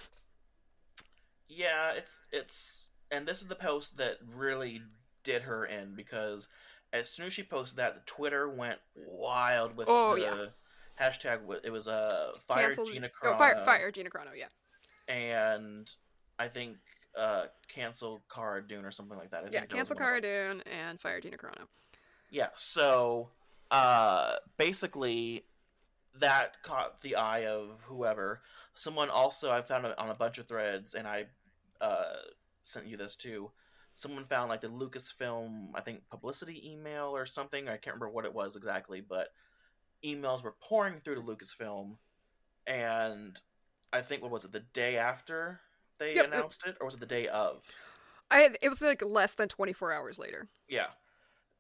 Yeah, 1.49 1.93
it's 1.93 2.21
it's 2.33 2.89
and 3.11 3.27
this 3.27 3.41
is 3.41 3.47
the 3.47 3.55
post 3.55 3.97
that 3.99 4.17
really 4.35 4.83
did 5.23 5.43
her 5.43 5.65
in 5.65 5.95
because 5.95 6.49
as 6.93 7.09
soon 7.11 7.27
as 7.27 7.33
she 7.33 7.43
posted 7.43 7.79
that, 7.79 8.07
Twitter 8.07 8.49
went 8.49 8.79
wild 8.95 9.77
with 9.77 9.89
Oh, 9.89 10.15
the 10.15 10.21
yeah. 10.23 10.47
hashtag. 11.01 11.41
It 11.65 11.71
was 11.71 11.87
uh, 11.89 12.33
fire 12.47 12.69
Cancel- 12.69 12.87
Gina 12.87 13.11
oh, 13.23 13.35
fire, 13.37 13.61
fire 13.65 13.91
Gina 13.91 14.11
Carano, 14.11 14.31
yeah. 14.37 14.47
and 15.15 15.91
I 16.39 16.49
think 16.49 16.77
uh, 17.17 17.47
cancel 17.69 18.23
Cara 18.33 18.67
Dune 18.67 18.85
or 18.85 18.91
something 18.91 19.17
like 19.17 19.31
that. 19.31 19.45
I 19.45 19.49
Yeah, 19.51 19.65
cancel. 19.67 19.97
Cara 19.97 20.21
Dune 20.21 20.63
and 20.63 21.01
fire 21.01 21.21
Gina 21.21 21.37
Carano. 21.37 21.67
Yeah, 22.31 22.49
so 22.57 23.31
uh 23.71 24.37
basically 24.57 25.45
that 26.19 26.63
caught 26.63 27.01
the 27.03 27.17
eye 27.17 27.47
of 27.47 27.81
whoever. 27.87 28.43
Someone 28.75 29.11
also 29.11 29.51
I 29.51 29.63
found 29.63 29.87
on 29.87 30.09
a 30.11 30.15
bunch 30.15 30.39
of 30.39 30.47
threads 30.49 30.95
and 30.95 31.07
I 31.07 31.27
uh 31.81 32.17
sent 32.65 32.87
you 32.87 32.97
this 32.97 33.17
too. 33.17 33.51
someone 33.95 34.25
found 34.25 34.51
like 34.51 34.61
the 34.61 34.69
Lucasfilm, 34.69 35.71
I 35.75 35.81
think, 35.81 36.09
publicity 36.11 36.71
email 36.71 37.17
or 37.17 37.27
something. 37.27 37.69
I 37.69 37.77
can't 37.77 37.95
remember 37.97 38.11
what 38.11 38.25
it 38.25 38.35
was 38.35 38.57
exactly, 38.57 39.01
but 39.01 39.29
emails 40.05 40.43
were 40.43 40.55
pouring 40.61 41.01
through 41.01 41.17
to 41.17 41.21
Lucasfilm, 41.23 41.97
and 42.67 43.41
I 43.93 44.03
think 44.03 44.23
what 44.23 44.31
was 44.31 44.45
it 44.45 44.53
the 44.53 44.61
day 44.61 44.97
after 44.99 45.61
they 45.99 46.17
Yep, 46.17 46.27
announced 46.27 46.63
it, 46.67 46.77
or 46.81 46.87
was 46.87 46.95
it 46.95 47.01
the 47.01 47.07
day 47.07 47.29
of? 47.29 47.63
I 48.31 48.51
it 48.61 48.69
was 48.69 48.81
like 48.81 49.03
less 49.03 49.35
than 49.35 49.49
24 49.49 49.93
hours 49.93 50.19
later. 50.19 50.49
Yeah, 50.69 50.89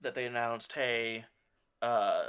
that 0.01 0.15
they 0.15 0.27
announced, 0.27 0.73
hey, 0.73 1.25
uh, 1.83 2.25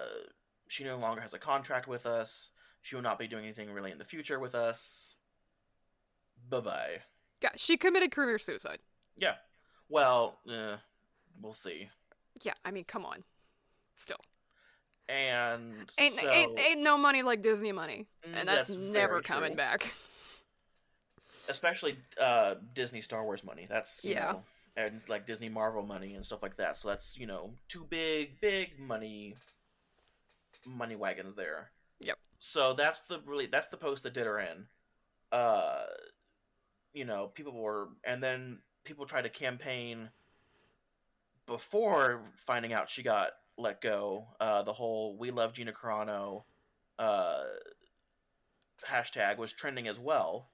she 0.68 0.84
no 0.84 0.98
longer 0.98 1.22
has 1.22 1.34
a 1.34 1.40
contract 1.40 1.88
with 1.88 2.06
us. 2.06 2.52
She 2.82 2.96
will 2.96 3.04
not 3.04 3.20
be 3.20 3.28
doing 3.28 3.44
anything 3.46 3.72
really 3.72 3.92
in 3.92 3.98
the 3.98 4.06
future 4.06 4.40
with 4.40 4.56
us. 4.56 5.16
Bye 6.50 6.60
bye. 6.60 6.98
Yeah, 7.42 7.50
she 7.56 7.78
committed 7.78 8.12
career 8.12 8.40
suicide. 8.40 8.80
Yeah. 9.18 9.36
Well, 9.90 10.40
uh, 10.50 10.78
we'll 11.42 11.54
see. 11.54 11.90
Yeah, 12.44 12.54
I 12.64 12.72
mean, 12.72 12.84
come 12.86 13.06
on. 13.06 13.24
Still. 13.96 14.18
And 15.10 15.90
Ain't, 15.98 16.16
so, 16.16 16.30
ain't, 16.30 16.60
ain't 16.60 16.82
no 16.82 16.98
money 16.98 17.24
like 17.24 17.42
Disney 17.42 17.72
money. 17.72 18.08
Mm, 18.28 18.40
And 18.40 18.48
that's, 18.48 18.68
that's 18.68 18.78
never 18.78 19.22
coming 19.22 19.52
true. 19.52 19.58
back. 19.58 19.94
especially 21.50 21.98
uh, 22.20 22.56
Disney 22.74 23.02
Star 23.02 23.24
Wars 23.24 23.44
money. 23.44 23.68
That's 23.70 24.04
Yeah. 24.04 24.32
know, 24.32 24.44
and 24.76 25.02
like 25.08 25.26
Disney 25.26 25.50
Marvel 25.50 25.84
money 25.84 26.14
and 26.14 26.26
stuff 26.26 26.44
like 26.44 26.58
that. 26.58 26.78
So 26.78 26.90
that's 26.90 27.18
you 27.18 27.28
know 27.28 27.52
two 27.68 27.86
big 27.90 28.40
big 28.40 28.80
money 28.80 29.36
money 30.66 30.96
wagons 30.96 31.36
there. 31.36 31.72
Yep. 32.02 32.18
So 32.40 32.74
that's 32.74 33.02
the 33.02 33.20
really 33.26 33.48
that's 33.48 33.70
the 33.70 33.78
post 33.78 34.04
that 34.04 34.14
did 34.14 34.26
her 34.26 34.40
in. 34.40 34.68
Uh, 35.32 35.86
you 36.94 37.06
know, 37.06 37.28
people 37.28 37.54
were 37.54 37.90
and 38.04 38.22
then 38.24 38.60
people 38.84 39.06
tried 39.06 39.24
to 39.24 39.30
campaign 39.30 40.10
before 41.46 42.22
finding 42.36 42.74
out 42.74 42.90
she 42.90 43.04
got 43.04 43.32
let 43.58 43.82
go. 43.82 44.28
Uh, 44.40 44.62
the 44.64 44.74
whole 44.74 45.18
"We 45.18 45.32
love 45.32 45.54
Gina 45.54 45.72
Carano" 45.72 46.44
uh, 47.00 47.44
hashtag 48.88 49.38
was 49.38 49.54
trending 49.54 49.88
as 49.88 50.00
well. 50.00 50.50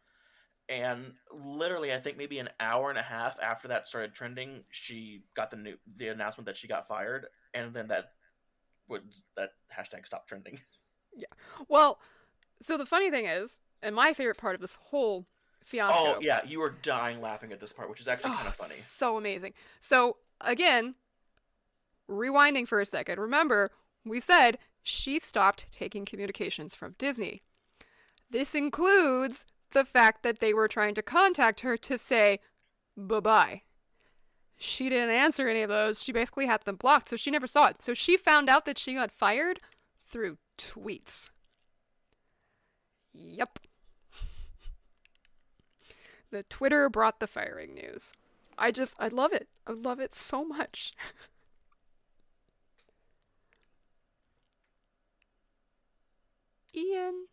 And 0.70 1.14
literally, 1.32 1.94
I 1.94 2.00
think 2.00 2.18
maybe 2.18 2.40
an 2.40 2.50
hour 2.60 2.90
and 2.90 2.98
a 2.98 3.04
half 3.04 3.38
after 3.42 3.68
that 3.68 3.88
started 3.88 4.14
trending, 4.16 4.64
she 4.72 5.24
got 5.36 5.52
the 5.52 5.58
new 5.58 5.76
the 5.98 6.08
announcement 6.08 6.46
that 6.46 6.56
she 6.58 6.68
got 6.68 6.88
fired, 6.88 7.28
and 7.54 7.74
then 7.74 7.90
that 7.90 8.14
would 8.88 9.04
that 9.36 9.52
hashtag 9.78 10.06
stopped 10.06 10.28
trending. 10.30 10.60
Yeah. 11.16 11.28
Well, 11.68 12.00
so 12.60 12.76
the 12.76 12.88
funny 12.88 13.12
thing 13.12 13.28
is, 13.28 13.60
and 13.84 13.96
my 13.96 14.14
favorite 14.14 14.40
part 14.40 14.56
of 14.56 14.62
this 14.62 14.80
whole 14.86 15.28
fiasco. 15.64 16.16
Oh 16.16 16.20
yeah, 16.20 16.40
you 16.44 16.60
were 16.60 16.72
dying 16.82 17.22
laughing 17.22 17.52
at 17.52 17.60
this 17.60 17.72
part, 17.72 17.88
which 17.88 18.02
is 18.02 18.08
actually 18.08 18.32
kind 18.32 18.42
Oh, 18.46 18.48
of 18.48 18.56
funny. 18.56 18.72
So 18.72 19.16
amazing. 19.16 19.54
So 19.80 20.18
again, 20.42 20.96
rewinding 22.10 22.68
for 22.68 22.82
a 22.82 22.86
second. 22.88 23.20
Remember, 23.20 23.70
we 24.04 24.20
said 24.20 24.58
she 24.82 25.20
stopped 25.20 25.68
taking 25.72 26.04
communications 26.04 26.74
from 26.74 26.96
Disney. 26.98 27.44
This 28.30 28.56
includes 28.56 29.46
the 29.74 29.86
fact 29.86 30.24
that 30.24 30.40
they 30.40 30.54
were 30.54 30.68
trying 30.68 30.96
to 30.96 31.02
contact 31.02 31.62
her 31.62 31.78
to 31.78 31.98
say 31.98 32.40
bye 32.96 33.20
bye. 33.20 33.62
She 34.58 34.88
didn't 34.90 35.10
answer 35.10 35.48
any 35.48 35.62
of 35.62 35.70
those. 35.70 36.02
She 36.04 36.12
basically 36.12 36.46
had 36.46 36.64
them 36.64 36.76
blocked, 36.78 37.10
so 37.10 37.16
she 37.16 37.32
never 37.32 37.48
saw 37.48 37.68
it. 37.68 37.82
So 37.82 37.94
she 37.94 38.16
found 38.18 38.50
out 38.50 38.66
that 38.66 38.78
she 38.78 38.94
got 38.94 39.12
fired 39.12 39.60
through 40.02 40.38
tweets. 40.58 41.30
Yep. 43.14 43.60
The 46.32 46.44
Twitter 46.44 46.90
brought 46.90 47.20
the 47.20 47.28
firing 47.28 47.76
news. 47.76 48.12
I 48.58 48.72
just, 48.72 48.96
I 49.00 49.08
love 49.08 49.34
it. 49.34 49.50
I 49.68 49.72
love 49.74 50.00
it 50.00 50.16
so 50.16 50.44
much. 50.44 50.94
Ian, 56.76 57.28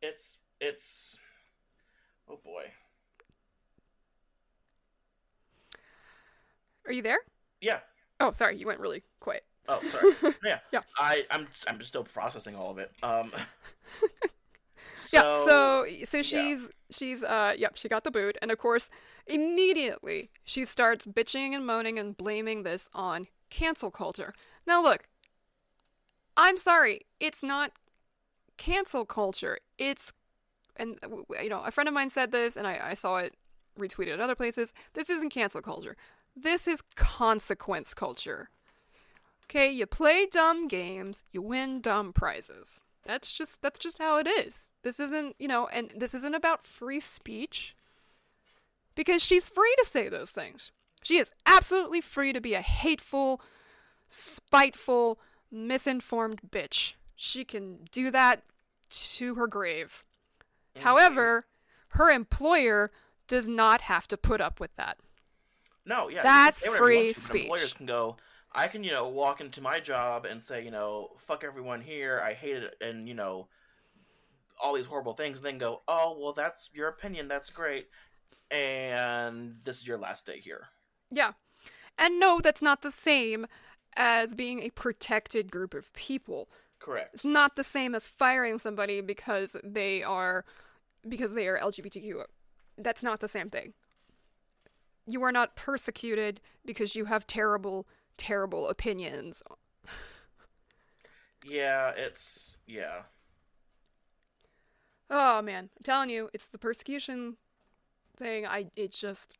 It's 0.00 0.38
it's 0.60 1.18
oh 2.28 2.38
boy. 2.44 2.64
are 6.86 6.92
you 6.92 7.02
there? 7.02 7.18
Yeah. 7.60 7.80
Oh, 8.20 8.32
sorry, 8.32 8.56
you 8.56 8.66
went 8.66 8.80
really 8.80 9.02
quiet. 9.20 9.44
Oh, 9.68 9.80
sorry. 9.88 10.34
yeah. 10.44 10.58
Yeah. 10.72 10.80
I 10.98 11.24
I'm 11.30 11.46
I'm 11.66 11.78
just 11.78 11.88
still 11.88 12.04
processing 12.04 12.56
all 12.56 12.70
of 12.70 12.78
it. 12.78 12.90
Um. 13.02 13.30
yeah, 15.12 15.32
so- 15.32 15.46
so 15.46 15.86
so 16.04 16.16
yeah. 16.18 16.22
she's 16.22 16.70
she's 16.90 17.22
uh 17.22 17.54
yep, 17.56 17.76
she 17.76 17.88
got 17.88 18.04
the 18.04 18.10
boot 18.10 18.38
and 18.40 18.50
of 18.50 18.58
course 18.58 18.88
immediately 19.26 20.30
she 20.44 20.64
starts 20.64 21.06
bitching 21.06 21.54
and 21.54 21.66
moaning 21.66 21.98
and 21.98 22.16
blaming 22.16 22.62
this 22.62 22.88
on 22.94 23.26
cancel 23.50 23.90
culture. 23.90 24.32
Now 24.66 24.82
look, 24.82 25.04
I'm 26.36 26.56
sorry, 26.56 27.02
it's 27.20 27.42
not 27.42 27.72
cancel 28.56 29.04
culture. 29.04 29.58
It's 29.76 30.12
and 30.78 30.98
uh, 31.02 31.08
w- 31.08 31.26
you 31.42 31.48
know, 31.48 31.62
a 31.62 31.70
friend 31.70 31.88
of 31.88 31.94
mine 31.94 32.10
said 32.10 32.32
this 32.32 32.56
and 32.56 32.66
I, 32.66 32.80
I 32.90 32.94
saw 32.94 33.16
it 33.18 33.34
retweeted 33.78 34.14
at 34.14 34.20
other 34.20 34.34
places. 34.34 34.72
This 34.94 35.10
isn't 35.10 35.30
cancel 35.30 35.60
culture. 35.60 35.96
This 36.36 36.68
is 36.68 36.82
consequence 36.94 37.94
culture. 37.94 38.50
Okay, 39.44 39.70
you 39.70 39.86
play 39.86 40.26
dumb 40.26 40.68
games, 40.68 41.22
you 41.32 41.40
win 41.40 41.80
dumb 41.80 42.12
prizes. 42.12 42.80
That's 43.04 43.32
just 43.32 43.62
that's 43.62 43.78
just 43.78 43.98
how 43.98 44.18
it 44.18 44.26
is. 44.26 44.68
This 44.82 45.00
isn't, 45.00 45.36
you 45.38 45.48
know, 45.48 45.66
and 45.68 45.90
this 45.96 46.12
isn't 46.12 46.34
about 46.34 46.66
free 46.66 47.00
speech. 47.00 47.74
Because 48.94 49.24
she's 49.24 49.48
free 49.48 49.74
to 49.78 49.86
say 49.86 50.08
those 50.08 50.32
things. 50.32 50.72
She 51.02 51.18
is 51.18 51.32
absolutely 51.46 52.00
free 52.00 52.32
to 52.32 52.40
be 52.40 52.54
a 52.54 52.60
hateful, 52.60 53.40
spiteful, 54.08 55.18
misinformed 55.50 56.40
bitch. 56.50 56.94
She 57.16 57.44
can 57.44 57.88
do 57.90 58.10
that 58.10 58.42
to 58.90 59.36
her 59.36 59.46
grave. 59.46 60.04
Mm-hmm. 60.74 60.84
However, 60.84 61.46
her 61.90 62.10
employer 62.10 62.90
does 63.26 63.48
not 63.48 63.82
have 63.82 64.08
to 64.08 64.16
put 64.16 64.40
up 64.40 64.60
with 64.60 64.74
that. 64.76 64.98
No, 65.84 66.08
yeah, 66.08 66.22
That's 66.22 66.62
say 66.62 66.68
whatever 66.68 66.92
you 66.92 67.04
want 67.06 67.16
free 67.16 67.32
but 67.32 67.40
Employers 67.42 67.60
speech. 67.62 67.74
can 67.76 67.86
go. 67.86 68.16
I 68.52 68.68
can, 68.68 68.82
you 68.84 68.92
know, 68.92 69.08
walk 69.08 69.40
into 69.40 69.60
my 69.60 69.80
job 69.80 70.24
and 70.24 70.42
say, 70.42 70.64
you 70.64 70.70
know, 70.70 71.10
fuck 71.18 71.44
everyone 71.44 71.80
here. 71.80 72.20
I 72.22 72.32
hate 72.34 72.56
it, 72.56 72.74
and 72.80 73.08
you 73.08 73.14
know, 73.14 73.48
all 74.62 74.74
these 74.74 74.86
horrible 74.86 75.12
things. 75.14 75.38
And 75.38 75.46
then 75.46 75.58
go, 75.58 75.82
oh 75.88 76.16
well, 76.20 76.32
that's 76.32 76.70
your 76.72 76.88
opinion. 76.88 77.28
That's 77.28 77.50
great, 77.50 77.88
and 78.50 79.56
this 79.64 79.78
is 79.78 79.86
your 79.86 79.98
last 79.98 80.26
day 80.26 80.40
here. 80.40 80.68
Yeah. 81.10 81.32
And 81.98 82.20
no, 82.20 82.40
that's 82.40 82.62
not 82.62 82.82
the 82.82 82.90
same 82.92 83.46
as 83.96 84.34
being 84.34 84.62
a 84.62 84.70
protected 84.70 85.50
group 85.50 85.74
of 85.74 85.92
people. 85.92 86.48
Correct. 86.88 87.10
It's 87.12 87.24
not 87.24 87.54
the 87.54 87.64
same 87.64 87.94
as 87.94 88.06
firing 88.08 88.58
somebody 88.58 89.02
because 89.02 89.56
they 89.62 90.02
are 90.02 90.46
because 91.06 91.34
they 91.34 91.46
are 91.46 91.58
LGBTQ. 91.58 92.22
That's 92.78 93.02
not 93.02 93.20
the 93.20 93.28
same 93.28 93.50
thing. 93.50 93.74
You 95.06 95.22
are 95.22 95.32
not 95.32 95.54
persecuted 95.54 96.40
because 96.64 96.96
you 96.96 97.04
have 97.04 97.26
terrible 97.26 97.86
terrible 98.16 98.68
opinions. 98.68 99.42
Yeah, 101.44 101.92
it's 101.96 102.58
yeah. 102.66 103.02
Oh 105.08 105.40
man, 105.40 105.70
I'm 105.78 105.84
telling 105.84 106.10
you, 106.10 106.28
it's 106.34 106.48
the 106.48 106.58
persecution 106.58 107.36
thing. 108.16 108.44
I 108.44 108.66
it 108.74 108.90
just 108.90 109.38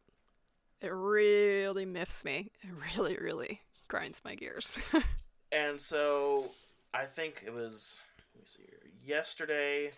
it 0.81 0.93
really 0.93 1.85
miffs 1.85 2.25
me. 2.25 2.53
It 2.63 2.71
really 2.97 3.17
really 3.17 3.63
grinds 3.89 4.23
my 4.25 4.37
gears. 4.37 4.79
And 5.51 5.81
so 5.81 6.51
I 6.95 7.05
think 7.05 7.43
it 7.47 7.53
was 7.53 7.99
let 8.35 8.41
me 8.43 8.47
see 8.47 8.63
here, 8.69 8.91
yesterday 9.05 9.93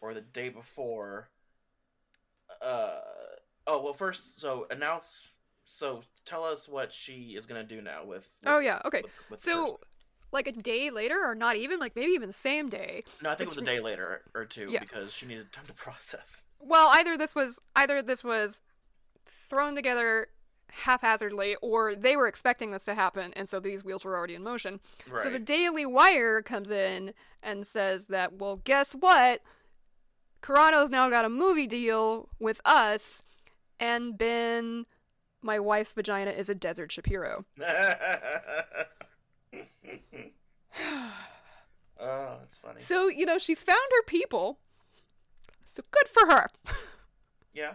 or 0.00 0.14
the 0.14 0.20
day 0.20 0.48
before. 0.48 1.28
Uh 2.62 2.98
oh 3.66 3.82
well 3.82 3.92
first 3.92 4.40
so 4.40 4.66
announce 4.70 5.32
so 5.64 6.02
tell 6.24 6.44
us 6.44 6.68
what 6.68 6.92
she 6.92 7.34
is 7.36 7.46
gonna 7.46 7.62
do 7.64 7.80
now 7.82 8.04
with. 8.04 8.28
oh 8.46 8.58
yeah, 8.58 8.80
okay. 8.84 9.02
with- 9.02 9.12
with 9.30 9.40
so 9.40 9.80
like 10.30 10.46
a 10.46 10.52
day 10.52 10.90
later 10.90 11.18
or 11.24 11.34
not 11.34 11.56
even 11.56 11.78
like 11.78 11.96
maybe 11.96 12.12
even 12.12 12.28
the 12.28 12.32
same 12.34 12.68
day. 12.68 13.02
no, 13.22 13.30
I 13.30 13.34
think 13.34 13.50
it 13.50 13.56
was 13.56 13.62
a 13.62 13.66
day 13.66 13.80
later 13.80 14.22
or 14.34 14.44
two 14.44 14.66
Yeah. 14.70 14.80
because 14.80 15.12
she 15.14 15.26
needed 15.26 15.52
time 15.52 15.64
to 15.66 15.72
process. 15.74 16.44
Well, 16.60 16.90
either 16.94 17.16
this 17.16 17.34
was 17.34 17.60
either 17.76 18.02
this 18.02 18.22
was 18.24 18.60
thrown 19.26 19.74
together 19.74 20.28
haphazardly 20.72 21.56
or 21.62 21.94
they 21.94 22.16
were 22.16 22.26
expecting 22.26 22.70
this 22.70 22.84
to 22.84 22.94
happen 22.94 23.32
and 23.34 23.48
so 23.48 23.58
these 23.58 23.84
wheels 23.84 24.04
were 24.04 24.16
already 24.16 24.34
in 24.34 24.42
motion. 24.42 24.80
So 25.18 25.30
the 25.30 25.38
Daily 25.38 25.86
Wire 25.86 26.42
comes 26.42 26.70
in 26.70 27.14
and 27.42 27.66
says 27.66 28.06
that, 28.06 28.34
well, 28.34 28.56
guess 28.56 28.92
what? 28.92 29.42
Carano's 30.42 30.90
now 30.90 31.08
got 31.10 31.24
a 31.24 31.28
movie 31.30 31.66
deal 31.66 32.28
with 32.38 32.60
us 32.64 33.22
and 33.80 34.16
Ben 34.18 34.86
my 35.42 35.58
wife's 35.58 35.92
vagina 35.92 36.30
is 36.30 36.48
a 36.48 36.54
desert 36.54 36.90
Shapiro. 36.92 37.44
oh, 42.00 42.38
it's 42.42 42.58
funny. 42.58 42.80
So, 42.80 43.08
you 43.08 43.24
know, 43.24 43.38
she's 43.38 43.62
found 43.62 43.78
her 43.96 44.02
people. 44.04 44.58
So 45.66 45.82
good 45.90 46.08
for 46.08 46.26
her. 46.26 46.48
Yeah. 47.52 47.74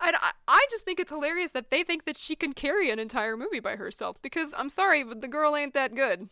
And 0.00 0.14
I, 0.16 0.32
I 0.46 0.66
just 0.70 0.84
think 0.84 1.00
it's 1.00 1.10
hilarious 1.10 1.52
that 1.52 1.70
they 1.70 1.82
think 1.82 2.04
that 2.04 2.16
she 2.18 2.36
can 2.36 2.52
carry 2.52 2.90
an 2.90 2.98
entire 2.98 3.36
movie 3.36 3.60
by 3.60 3.76
herself 3.76 4.20
because 4.22 4.52
I'm 4.56 4.68
sorry, 4.68 5.02
but 5.04 5.20
the 5.22 5.28
girl 5.28 5.56
ain't 5.56 5.74
that 5.74 5.94
good. 5.94 6.28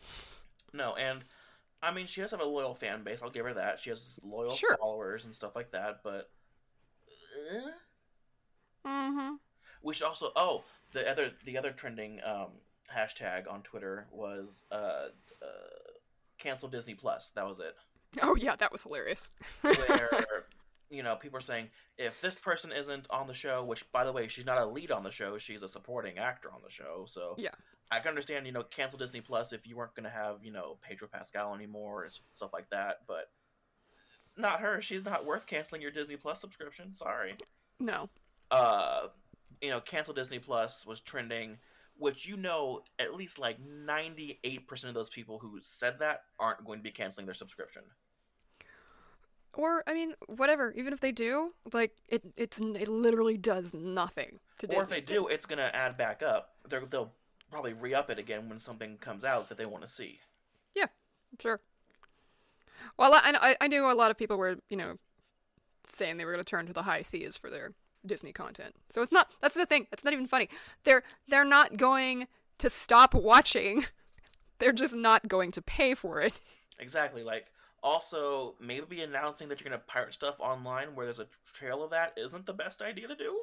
No, 0.73 0.93
and 0.95 1.23
I 1.81 1.91
mean 1.91 2.05
she 2.07 2.21
does 2.21 2.31
have 2.31 2.41
a 2.41 2.45
loyal 2.45 2.75
fan 2.75 3.03
base. 3.03 3.19
I'll 3.23 3.29
give 3.29 3.45
her 3.45 3.53
that. 3.55 3.79
She 3.79 3.89
has 3.89 4.19
loyal 4.23 4.51
Sure. 4.51 4.77
followers 4.77 5.25
and 5.25 5.33
stuff 5.33 5.55
like 5.55 5.71
that. 5.71 6.01
But 6.03 6.29
uh, 7.51 7.69
Mm-hmm. 8.87 9.35
we 9.81 9.93
should 9.93 10.05
also. 10.05 10.31
Oh, 10.35 10.63
the 10.93 11.09
other 11.09 11.31
the 11.45 11.57
other 11.57 11.71
trending 11.71 12.19
um, 12.23 12.49
hashtag 12.95 13.51
on 13.51 13.61
Twitter 13.63 14.05
was 14.11 14.61
uh, 14.71 14.75
uh, 15.41 15.87
cancel 16.37 16.69
Disney 16.69 16.93
Plus. 16.93 17.31
That 17.35 17.47
was 17.47 17.59
it. 17.59 17.75
Oh 18.21 18.35
yeah, 18.35 18.55
that 18.57 18.71
was 18.71 18.83
hilarious. 18.83 19.29
Where 19.61 20.45
you 20.89 21.03
know 21.03 21.15
people 21.15 21.37
are 21.37 21.41
saying 21.41 21.69
if 21.97 22.21
this 22.21 22.35
person 22.35 22.71
isn't 22.71 23.07
on 23.09 23.27
the 23.27 23.33
show, 23.33 23.63
which 23.63 23.89
by 23.91 24.03
the 24.03 24.11
way 24.11 24.27
she's 24.27 24.45
not 24.45 24.57
a 24.57 24.65
lead 24.65 24.91
on 24.91 25.03
the 25.03 25.11
show, 25.11 25.37
she's 25.37 25.63
a 25.63 25.67
supporting 25.67 26.17
actor 26.17 26.49
on 26.53 26.61
the 26.63 26.71
show. 26.71 27.05
So 27.07 27.35
Yeah. 27.37 27.51
I 27.91 27.99
can 27.99 28.09
understand, 28.09 28.47
you 28.47 28.51
know, 28.51 28.63
cancel 28.63 28.97
Disney 28.97 29.21
Plus 29.21 29.53
if 29.53 29.67
you 29.67 29.75
weren't 29.75 29.93
going 29.93 30.05
to 30.05 30.09
have, 30.09 30.43
you 30.43 30.51
know, 30.51 30.77
Pedro 30.81 31.07
Pascal 31.07 31.53
anymore 31.53 32.03
and 32.03 32.19
stuff 32.33 32.51
like 32.51 32.69
that, 32.71 33.01
but 33.07 33.29
not 34.37 34.61
her. 34.61 34.81
She's 34.81 35.05
not 35.05 35.25
worth 35.25 35.45
canceling 35.45 35.81
your 35.81 35.91
Disney 35.91 36.15
Plus 36.15 36.41
subscription. 36.41 36.95
Sorry. 36.95 37.35
No. 37.79 38.09
Uh, 38.49 39.07
you 39.61 39.69
know, 39.69 39.79
cancel 39.79 40.13
Disney 40.13 40.39
Plus 40.39 40.85
was 40.85 40.99
trending, 40.99 41.57
which 41.97 42.25
you 42.25 42.37
know, 42.37 42.81
at 42.99 43.13
least 43.13 43.39
like 43.39 43.57
98% 43.63 44.85
of 44.85 44.93
those 44.93 45.09
people 45.09 45.39
who 45.39 45.59
said 45.61 45.99
that 45.99 46.23
aren't 46.39 46.65
going 46.65 46.79
to 46.79 46.83
be 46.83 46.91
canceling 46.91 47.25
their 47.25 47.35
subscription. 47.35 47.83
Or 49.55 49.83
I 49.87 49.93
mean, 49.93 50.13
whatever. 50.27 50.73
Even 50.75 50.93
if 50.93 50.99
they 50.99 51.11
do, 51.11 51.53
like 51.73 51.95
it, 52.09 52.23
it's 52.37 52.59
it 52.59 52.87
literally 52.87 53.37
does 53.37 53.73
nothing 53.73 54.39
to 54.59 54.75
Or 54.75 54.83
if 54.83 54.89
they 54.89 55.01
do, 55.01 55.27
it's 55.27 55.45
going 55.45 55.59
to 55.59 55.75
add 55.75 55.97
back 55.97 56.21
up. 56.21 56.55
They're, 56.67 56.85
they'll 56.85 57.13
probably 57.49 57.73
re 57.73 57.93
up 57.93 58.09
it 58.09 58.19
again 58.19 58.49
when 58.49 58.59
something 58.59 58.97
comes 58.97 59.23
out 59.23 59.49
that 59.49 59.57
they 59.57 59.65
want 59.65 59.83
to 59.83 59.89
see. 59.89 60.19
Yeah, 60.75 60.87
sure. 61.39 61.61
Well, 62.97 63.13
I, 63.13 63.33
I 63.41 63.55
I 63.61 63.67
knew 63.67 63.89
a 63.89 63.93
lot 63.93 64.11
of 64.11 64.17
people 64.17 64.37
were 64.37 64.57
you 64.69 64.77
know 64.77 64.97
saying 65.89 66.17
they 66.17 66.25
were 66.25 66.31
going 66.31 66.43
to 66.43 66.49
turn 66.49 66.67
to 66.67 66.73
the 66.73 66.83
high 66.83 67.01
seas 67.01 67.37
for 67.37 67.49
their 67.49 67.73
Disney 68.05 68.31
content. 68.31 68.75
So 68.89 69.01
it's 69.01 69.11
not. 69.11 69.31
That's 69.41 69.55
the 69.55 69.65
thing. 69.65 69.87
It's 69.91 70.03
not 70.03 70.13
even 70.13 70.27
funny. 70.27 70.49
They're 70.83 71.03
they're 71.27 71.45
not 71.45 71.77
going 71.77 72.27
to 72.59 72.69
stop 72.69 73.13
watching. 73.13 73.85
They're 74.59 74.71
just 74.71 74.95
not 74.95 75.27
going 75.27 75.51
to 75.51 75.61
pay 75.61 75.95
for 75.95 76.21
it. 76.21 76.39
Exactly. 76.79 77.23
Like, 77.23 77.47
also, 77.85 78.55
maybe 78.59 79.01
announcing 79.01 79.47
that 79.47 79.61
you're 79.61 79.69
going 79.69 79.79
to 79.79 79.85
pirate 79.85 80.15
stuff 80.15 80.39
online 80.39 80.95
where 80.95 81.05
there's 81.05 81.19
a 81.19 81.27
trail 81.53 81.83
of 81.83 81.91
that 81.91 82.13
isn't 82.17 82.47
the 82.47 82.53
best 82.53 82.81
idea 82.81 83.07
to 83.07 83.15
do. 83.15 83.41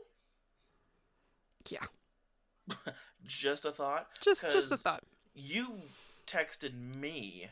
Yeah. 1.70 1.87
Just 3.24 3.64
a 3.64 3.70
thought. 3.70 4.09
Just 4.20 4.50
just 4.50 4.72
a 4.72 4.76
thought. 4.76 5.05
You 5.33 5.83
texted 6.26 6.72
me, 6.96 7.50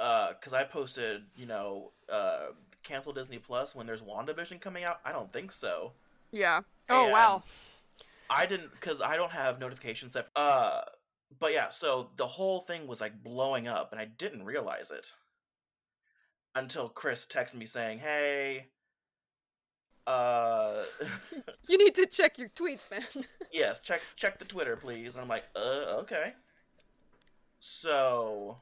uh, 0.00 0.30
because 0.32 0.52
I 0.52 0.64
posted, 0.64 1.22
you 1.36 1.46
know, 1.46 1.92
uh, 2.12 2.46
cancel 2.82 3.12
Disney 3.12 3.38
Plus 3.38 3.76
when 3.76 3.86
there's 3.86 4.02
WandaVision 4.02 4.60
coming 4.60 4.82
out. 4.82 4.98
I 5.04 5.12
don't 5.12 5.32
think 5.32 5.52
so. 5.52 5.92
Yeah. 6.32 6.62
Oh 6.90 7.04
And 7.04 7.12
wow. 7.12 7.44
I 8.28 8.44
didn't 8.46 8.72
because 8.72 9.00
I 9.00 9.16
don't 9.16 9.30
have 9.30 9.60
notifications 9.60 10.14
set. 10.14 10.26
Uh, 10.34 10.80
but 11.38 11.52
yeah, 11.52 11.70
so 11.70 12.10
the 12.16 12.26
whole 12.26 12.60
thing 12.60 12.88
was 12.88 13.00
like 13.00 13.22
blowing 13.22 13.68
up, 13.68 13.92
and 13.92 14.00
I 14.00 14.06
didn't 14.06 14.44
realize 14.44 14.90
it 14.90 15.12
until 16.54 16.88
Chris 16.88 17.26
texted 17.26 17.54
me 17.54 17.66
saying, 17.66 17.98
"Hey, 17.98 18.66
uh, 20.06 20.82
You 21.68 21.78
need 21.78 21.94
to 21.96 22.06
check 22.06 22.38
your 22.38 22.48
tweets, 22.50 22.90
man. 22.90 23.02
yes, 23.52 23.80
check 23.80 24.00
check 24.16 24.38
the 24.38 24.44
Twitter, 24.44 24.76
please." 24.76 25.14
And 25.14 25.22
I'm 25.22 25.28
like, 25.28 25.44
"Uh, 25.54 26.00
okay." 26.00 26.32
So, 27.60 28.58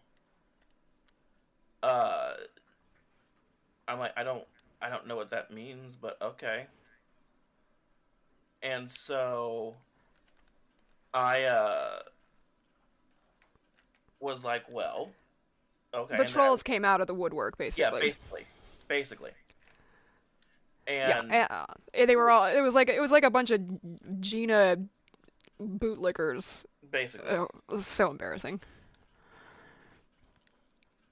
uh, 1.83 2.33
I'm 3.87 3.99
like, 3.99 4.13
I 4.17 4.25
don't, 4.25 4.45
I 4.81 4.89
don't 4.89 5.07
know 5.07 5.17
what 5.17 5.31
that 5.31 5.51
means, 5.51 5.97
but 6.01 6.17
okay. 6.23 6.67
And 8.63 8.91
so, 8.91 9.75
I 11.13 11.45
uh 11.45 11.99
was 14.21 14.43
like, 14.43 14.65
well, 14.71 15.11
okay. 15.95 16.17
the 16.17 16.25
trolls 16.25 16.63
came 16.63 16.85
out 16.85 17.01
of 17.01 17.07
the 17.07 17.15
woodwork, 17.15 17.59
basically. 17.59 17.83
yeah, 17.83 18.07
basically, 18.07 18.47
basically. 18.89 19.31
And 20.87 21.31
yeah, 21.31 21.47
uh, 21.51 22.05
they 22.07 22.15
were 22.15 22.31
all. 22.31 22.45
It 22.45 22.61
was 22.61 22.75
like 22.75 22.89
it 22.89 23.01
was 23.01 23.11
like 23.11 23.25
a 23.25 23.31
bunch 23.31 23.51
of 23.51 23.61
Gina 24.21 24.77
bootlickers. 25.61 26.65
basically, 26.89 27.29
Oh, 27.31 27.49
it 27.69 27.75
was 27.75 27.87
so 27.87 28.11
embarrassing. 28.11 28.61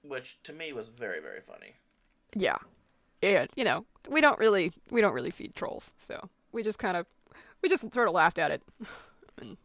which 0.03 0.37
to 0.43 0.53
me 0.53 0.71
was 0.71 0.87
very, 0.89 1.19
very 1.19 1.41
funny. 1.41 1.73
Yeah, 2.35 2.57
and 3.21 3.49
you 3.55 3.63
know 3.63 3.85
we 4.09 4.21
don't 4.21 4.39
really 4.39 4.71
we 4.91 5.01
don't 5.01 5.13
really 5.13 5.31
feed 5.31 5.55
trolls, 5.55 5.91
so 5.97 6.29
we 6.51 6.63
just 6.63 6.79
kind 6.79 6.95
of 6.95 7.05
we 7.61 7.69
just 7.69 7.93
sort 7.93 8.07
of 8.07 8.13
laughed 8.13 8.39
at 8.39 8.51
it, 8.51 8.63
and 9.41 9.57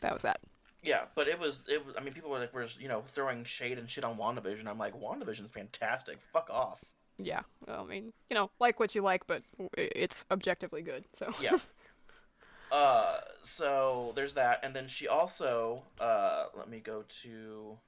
that 0.00 0.12
was 0.12 0.22
that. 0.22 0.40
Yeah, 0.82 1.04
but 1.14 1.28
it 1.28 1.38
was 1.38 1.64
it 1.68 1.86
was. 1.86 1.94
I 1.96 2.02
mean, 2.02 2.12
people 2.12 2.30
were 2.30 2.40
like, 2.40 2.52
were 2.52 2.66
you 2.78 2.88
know 2.88 3.04
throwing 3.14 3.44
shade 3.44 3.78
and 3.78 3.88
shit 3.88 4.02
on 4.02 4.16
WandaVision. 4.16 4.66
I'm 4.66 4.78
like, 4.78 5.00
WandaVision's 5.00 5.50
fantastic. 5.50 6.18
Fuck 6.32 6.50
off. 6.50 6.80
Yeah, 7.18 7.42
well, 7.66 7.84
I 7.84 7.86
mean, 7.86 8.12
you 8.30 8.34
know, 8.34 8.50
like 8.58 8.80
what 8.80 8.94
you 8.94 9.02
like, 9.02 9.26
but 9.26 9.42
it's 9.76 10.24
objectively 10.30 10.82
good. 10.82 11.04
So 11.14 11.32
Yeah. 11.40 11.58
uh, 12.72 13.18
so 13.44 14.12
there's 14.16 14.32
that, 14.32 14.60
and 14.64 14.74
then 14.74 14.88
she 14.88 15.06
also 15.06 15.82
uh, 16.00 16.46
let 16.56 16.68
me 16.68 16.80
go 16.80 17.04
to. 17.22 17.78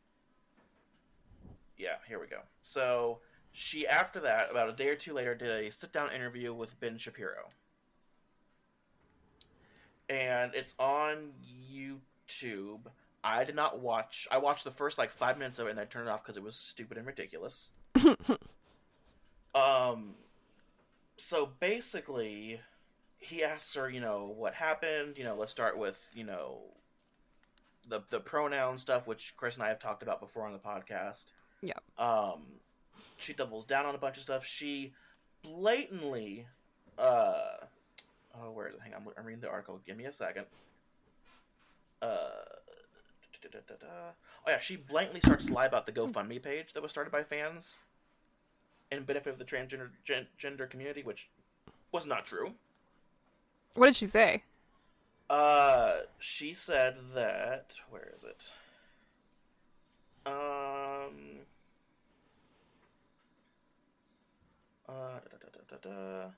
Yeah, 1.76 1.96
here 2.06 2.20
we 2.20 2.28
go. 2.28 2.40
So 2.62 3.18
she 3.50 3.88
after 3.88 4.20
that, 4.20 4.52
about 4.52 4.68
a 4.68 4.72
day 4.72 4.88
or 4.88 4.94
two 4.94 5.14
later, 5.14 5.34
did 5.34 5.48
a 5.48 5.72
sit 5.72 5.92
down 5.92 6.12
interview 6.12 6.54
with 6.54 6.78
Ben 6.78 6.96
Shapiro, 6.96 7.48
and 10.08 10.54
it's 10.54 10.74
on 10.78 11.32
YouTube. 11.44 11.98
I 13.22 13.44
did 13.44 13.54
not 13.54 13.80
watch. 13.80 14.28
I 14.30 14.38
watched 14.38 14.64
the 14.64 14.70
first 14.70 14.98
like 14.98 15.10
five 15.10 15.38
minutes 15.38 15.58
of 15.58 15.66
it, 15.66 15.70
and 15.70 15.80
I 15.80 15.84
turned 15.84 16.08
it 16.08 16.10
off 16.10 16.22
because 16.22 16.36
it 16.36 16.42
was 16.42 16.56
stupid 16.56 16.98
and 16.98 17.06
ridiculous. 17.06 17.70
um. 19.54 20.14
So 21.16 21.50
basically, 21.60 22.60
he 23.18 23.44
asks 23.44 23.74
her, 23.76 23.88
you 23.88 24.00
know, 24.00 24.32
what 24.36 24.54
happened. 24.54 25.16
You 25.16 25.24
know, 25.24 25.36
let's 25.36 25.52
start 25.52 25.78
with, 25.78 26.04
you 26.14 26.24
know, 26.24 26.58
the 27.88 28.02
the 28.10 28.20
pronoun 28.20 28.78
stuff, 28.78 29.06
which 29.06 29.34
Chris 29.36 29.54
and 29.54 29.64
I 29.64 29.68
have 29.68 29.78
talked 29.78 30.02
about 30.02 30.20
before 30.20 30.46
on 30.46 30.52
the 30.52 30.58
podcast. 30.58 31.26
yeah, 31.62 31.74
Um, 31.98 32.42
she 33.16 33.32
doubles 33.32 33.64
down 33.64 33.86
on 33.86 33.94
a 33.94 33.98
bunch 33.98 34.16
of 34.16 34.22
stuff. 34.22 34.44
She 34.44 34.92
blatantly, 35.42 36.46
uh, 36.98 37.42
oh, 38.38 38.50
where 38.50 38.68
is 38.68 38.74
it? 38.74 38.80
Hang 38.82 38.94
on, 38.94 39.06
I'm 39.16 39.24
reading 39.24 39.40
the 39.40 39.48
article. 39.48 39.80
Give 39.86 39.96
me 39.96 40.04
a 40.04 40.12
second. 40.12 40.46
Uh, 42.04 42.28
oh 44.46 44.50
yeah, 44.50 44.58
she 44.58 44.76
blatantly 44.76 45.20
starts 45.20 45.46
to 45.46 45.52
lie 45.52 45.64
about 45.64 45.86
the 45.86 45.92
GoFundMe 45.92 46.42
page 46.42 46.72
that 46.74 46.82
was 46.82 46.90
started 46.90 47.10
by 47.10 47.22
fans 47.22 47.80
in 48.92 49.04
benefit 49.04 49.32
of 49.32 49.38
the 49.38 49.44
transgender 49.44 49.88
gen- 50.04 50.26
gender 50.36 50.66
community, 50.66 51.02
which 51.02 51.30
was 51.92 52.06
not 52.06 52.26
true. 52.26 52.52
what 53.74 53.86
did 53.86 53.96
she 53.96 54.06
say? 54.06 54.42
Uh, 55.30 56.00
she 56.18 56.52
said 56.52 56.96
that. 57.14 57.78
Where 57.88 58.12
is 58.14 58.22
it? 58.24 58.52
Um. 60.26 61.40
Uh, 64.86 64.92
da, 64.92 65.36
da, 65.40 65.48
da, 65.52 65.76
da, 65.78 65.90
da. 65.90 66.30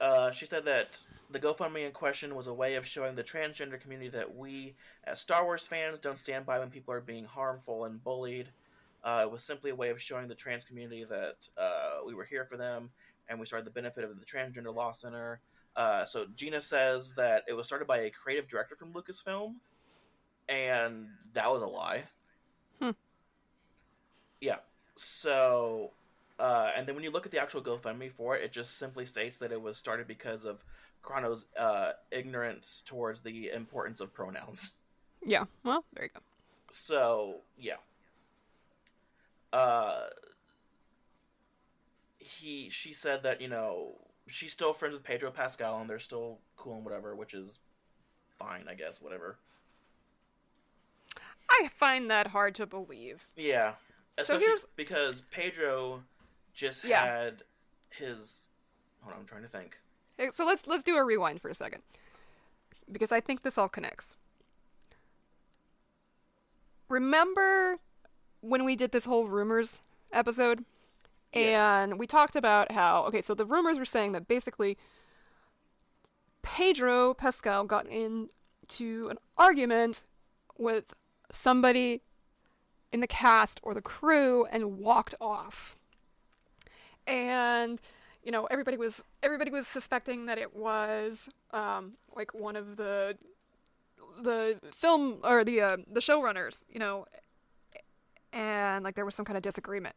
Uh, 0.00 0.30
she 0.30 0.44
said 0.44 0.64
that 0.66 1.00
the 1.30 1.40
GoFundMe 1.40 1.86
in 1.86 1.92
question 1.92 2.34
was 2.34 2.46
a 2.46 2.52
way 2.52 2.74
of 2.74 2.86
showing 2.86 3.14
the 3.14 3.24
transgender 3.24 3.80
community 3.80 4.10
that 4.10 4.36
we, 4.36 4.74
as 5.04 5.20
Star 5.20 5.44
Wars 5.44 5.66
fans, 5.66 5.98
don't 5.98 6.18
stand 6.18 6.44
by 6.44 6.58
when 6.58 6.70
people 6.70 6.92
are 6.92 7.00
being 7.00 7.24
harmful 7.24 7.86
and 7.86 8.02
bullied. 8.04 8.48
Uh, 9.02 9.22
it 9.24 9.30
was 9.30 9.42
simply 9.42 9.70
a 9.70 9.74
way 9.74 9.88
of 9.90 10.00
showing 10.00 10.28
the 10.28 10.34
trans 10.34 10.64
community 10.64 11.04
that 11.04 11.48
uh, 11.56 11.98
we 12.06 12.14
were 12.14 12.24
here 12.24 12.44
for 12.44 12.56
them, 12.56 12.90
and 13.28 13.40
we 13.40 13.46
started 13.46 13.66
the 13.66 13.70
benefit 13.70 14.04
of 14.04 14.18
the 14.18 14.26
Transgender 14.26 14.74
Law 14.74 14.92
Center. 14.92 15.40
Uh, 15.76 16.04
so 16.04 16.26
Gina 16.34 16.60
says 16.60 17.14
that 17.14 17.44
it 17.48 17.52
was 17.54 17.66
started 17.66 17.86
by 17.86 17.98
a 17.98 18.10
creative 18.10 18.48
director 18.48 18.76
from 18.76 18.92
Lucasfilm, 18.92 19.54
and 20.48 21.06
that 21.32 21.50
was 21.50 21.62
a 21.62 21.66
lie. 21.66 22.04
Hmm. 22.80 22.90
Yeah. 24.40 24.56
So, 24.94 25.92
uh, 26.38 26.70
and 26.76 26.86
then 26.86 26.94
when 26.94 27.04
you 27.04 27.10
look 27.10 27.26
at 27.26 27.32
the 27.32 27.40
actual 27.40 27.62
GoFundMe 27.62 28.10
for 28.12 28.36
it, 28.36 28.44
it 28.44 28.52
just 28.52 28.76
simply 28.78 29.06
states 29.06 29.36
that 29.38 29.52
it 29.52 29.60
was 29.60 29.76
started 29.76 30.06
because 30.06 30.44
of 30.44 30.64
Carano's 31.02 31.46
uh, 31.58 31.92
ignorance 32.10 32.82
towards 32.84 33.22
the 33.22 33.50
importance 33.50 34.00
of 34.00 34.12
pronouns. 34.12 34.72
Yeah, 35.24 35.44
well, 35.64 35.84
there 35.94 36.04
you 36.04 36.10
go. 36.14 36.20
So, 36.70 37.40
yeah. 37.58 37.76
Uh, 39.52 40.06
he, 42.18 42.68
she 42.70 42.92
said 42.92 43.22
that 43.22 43.40
you 43.40 43.48
know 43.48 43.92
she's 44.28 44.52
still 44.52 44.72
friends 44.72 44.92
with 44.94 45.02
Pedro 45.04 45.30
Pascal, 45.30 45.80
and 45.80 45.88
they're 45.88 45.98
still 45.98 46.38
cool 46.56 46.74
and 46.76 46.84
whatever, 46.84 47.14
which 47.14 47.34
is 47.34 47.60
fine, 48.38 48.66
I 48.68 48.74
guess. 48.74 49.00
Whatever. 49.00 49.38
I 51.48 51.68
find 51.68 52.10
that 52.10 52.28
hard 52.28 52.54
to 52.56 52.66
believe. 52.66 53.28
Yeah. 53.36 53.74
So 54.24 54.38
here's- 54.38 54.66
because 54.76 55.22
Pedro 55.30 56.02
just 56.56 56.82
Yeah. 56.82 57.04
had 57.04 57.42
his. 57.90 58.48
Hold 59.02 59.14
on, 59.14 59.20
I'm 59.20 59.26
trying 59.26 59.42
to 59.42 59.48
think. 59.48 59.78
So 60.32 60.44
let's 60.44 60.66
let's 60.66 60.82
do 60.82 60.96
a 60.96 61.04
rewind 61.04 61.40
for 61.40 61.48
a 61.48 61.54
second. 61.54 61.82
Because 62.90 63.12
I 63.12 63.20
think 63.20 63.42
this 63.42 63.58
all 63.58 63.68
connects. 63.68 64.16
Remember 66.88 67.78
when 68.40 68.64
we 68.64 68.76
did 68.76 68.92
this 68.92 69.04
whole 69.04 69.28
rumors 69.28 69.80
episode? 70.12 70.64
And 71.32 71.98
we 71.98 72.06
talked 72.06 72.34
about 72.36 72.72
how 72.72 73.04
okay, 73.04 73.20
so 73.20 73.34
the 73.34 73.44
rumors 73.44 73.78
were 73.78 73.84
saying 73.84 74.12
that 74.12 74.26
basically 74.26 74.78
Pedro 76.42 77.12
Pascal 77.12 77.64
got 77.64 77.86
into 77.86 79.08
an 79.10 79.18
argument 79.36 80.02
with 80.56 80.94
somebody 81.30 82.00
in 82.92 83.00
the 83.00 83.06
cast 83.06 83.60
or 83.62 83.74
the 83.74 83.82
crew 83.82 84.46
and 84.46 84.78
walked 84.78 85.14
off. 85.20 85.76
And 87.66 87.80
you 88.22 88.32
know, 88.32 88.46
everybody 88.46 88.76
was 88.76 89.04
everybody 89.22 89.50
was 89.50 89.66
suspecting 89.66 90.26
that 90.26 90.38
it 90.38 90.54
was 90.56 91.28
um, 91.52 91.92
like 92.14 92.34
one 92.34 92.56
of 92.56 92.76
the 92.76 93.16
the 94.22 94.58
film 94.72 95.18
or 95.24 95.44
the 95.44 95.60
uh, 95.60 95.76
the 95.90 96.00
showrunners, 96.00 96.64
you 96.70 96.78
know, 96.78 97.06
and 98.32 98.84
like 98.84 98.94
there 98.94 99.04
was 99.04 99.14
some 99.14 99.24
kind 99.24 99.36
of 99.36 99.42
disagreement. 99.42 99.94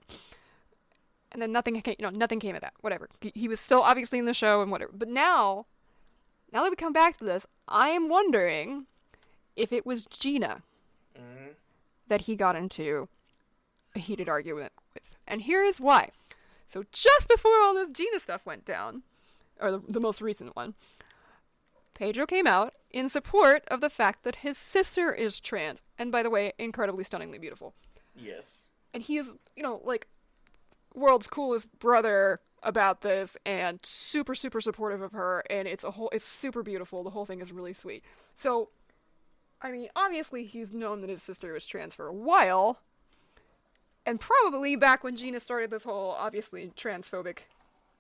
And 1.32 1.42
then 1.42 1.52
nothing 1.52 1.80
came, 1.82 1.96
you 2.00 2.04
know, 2.04 2.10
nothing 2.10 2.40
came 2.40 2.56
of 2.56 2.62
that. 2.62 2.74
Whatever. 2.82 3.08
He, 3.22 3.32
he 3.36 3.48
was 3.48 3.60
still 3.60 3.82
obviously 3.82 4.18
in 4.18 4.26
the 4.26 4.34
show 4.34 4.64
and 4.64 4.72
whatever. 4.72 4.92
But 4.96 5.10
now, 5.10 5.68
now 6.52 6.64
that 6.64 6.72
we 6.72 6.76
come 6.76 6.94
back 6.94 7.18
to 7.18 7.24
this, 7.24 7.46
I 7.68 7.90
am 7.90 8.10
wondering 8.10 8.88
if 9.56 9.72
it 9.72 9.86
was 9.86 10.06
Gina 10.06 10.64
that 12.08 12.22
he 12.22 12.36
got 12.36 12.56
into 12.56 13.08
a 13.96 14.00
heated 14.00 14.28
argument 14.28 14.74
with. 14.94 15.04
And 15.28 15.42
here 15.42 15.64
is 15.64 15.80
why. 15.80 16.10
So 16.70 16.84
just 16.92 17.28
before 17.28 17.60
all 17.62 17.74
this 17.74 17.90
Gina 17.90 18.20
stuff 18.20 18.46
went 18.46 18.64
down, 18.64 19.02
or 19.60 19.72
the, 19.72 19.82
the 19.88 20.00
most 20.00 20.22
recent 20.22 20.56
one, 20.56 20.76
Pedro 21.96 22.28
came 22.28 22.46
out 22.46 22.76
in 22.92 23.10
support 23.10 23.64
of 23.70 23.82
the 23.82 23.90
fact 23.90 24.24
that 24.24 24.38
his 24.38 24.56
sister 24.56 25.12
is 25.12 25.40
trans, 25.40 25.82
and 25.98 26.12
by 26.12 26.22
the 26.22 26.30
way, 26.30 26.54
incredibly 26.60 27.04
stunningly 27.04 27.40
beautiful. 27.40 27.74
Yes. 28.16 28.68
And 28.94 29.02
he 29.02 29.18
is, 29.18 29.32
you 29.56 29.64
know, 29.64 29.82
like 29.84 30.08
world's 30.94 31.26
coolest 31.26 31.80
brother 31.80 32.40
about 32.62 33.02
this 33.02 33.36
and 33.46 33.80
super 33.84 34.36
super 34.36 34.60
supportive 34.60 35.02
of 35.02 35.14
her 35.14 35.44
and 35.50 35.66
it's 35.66 35.84
a 35.84 35.92
whole 35.92 36.10
it's 36.12 36.26
super 36.26 36.62
beautiful. 36.62 37.04
The 37.04 37.12
whole 37.12 37.26
thing 37.26 37.42
is 37.42 37.52
really 37.52 37.74
sweet. 37.74 38.04
So 38.36 38.70
I 39.62 39.72
mean, 39.72 39.90
obviously 39.96 40.46
he's 40.46 40.72
known 40.72 41.02
that 41.02 41.10
his 41.10 41.24
sister 41.24 41.54
was 41.54 41.66
trans 41.66 41.96
for 41.96 42.08
a 42.08 42.14
while. 42.14 42.82
And 44.10 44.20
probably 44.20 44.76
back 44.76 45.04
when 45.04 45.16
Gina 45.16 45.40
started 45.40 45.70
this 45.70 45.84
whole 45.84 46.16
obviously 46.18 46.72
transphobic 46.76 47.42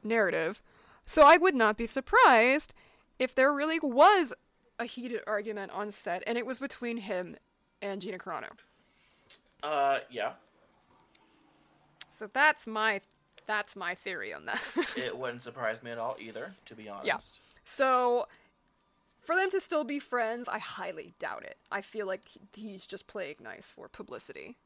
narrative. 0.04 0.60
So 1.06 1.22
I 1.22 1.38
would 1.38 1.54
not 1.54 1.78
be 1.78 1.86
surprised 1.86 2.74
if 3.19 3.36
there 3.36 3.54
really 3.54 3.80
was 3.80 4.34
a 4.80 4.86
heated 4.86 5.22
argument 5.28 5.72
on 5.72 5.91
set 5.91 6.24
and 6.26 6.36
it 6.36 6.48
was 6.48 6.60
between 6.60 6.98
him 6.98 7.36
and 7.80 8.02
Gina 8.02 8.17
Carano. 8.17 8.50
Uh, 9.62 10.00
yeah. 10.10 10.32
So 12.10 12.26
that's 12.26 12.65
my 12.65 13.02
that's 13.45 13.76
my 13.76 13.93
theory 13.93 14.34
on 14.34 14.45
that. 14.45 14.63
it 14.98 15.15
wouldn't 15.15 15.43
surprise 15.43 15.84
me 15.84 15.91
at 15.91 16.00
all 16.00 16.15
either, 16.19 16.56
to 16.65 16.74
be 16.74 16.89
honest. 16.89 17.06
Yeah. 17.06 17.60
So 17.65 18.28
for 19.22 19.36
them 19.36 19.52
to 19.52 19.62
still 19.62 19.84
be 19.84 20.00
friends, 20.00 20.50
I 20.50 20.58
highly 20.58 21.13
doubt 21.19 21.43
it. 21.43 21.58
I 21.72 21.82
feel 21.82 22.08
like 22.08 22.24
he's 22.56 22.88
just 22.88 23.06
playing 23.06 23.36
nice 23.43 23.69
for 23.69 23.88
publicity. 23.88 24.58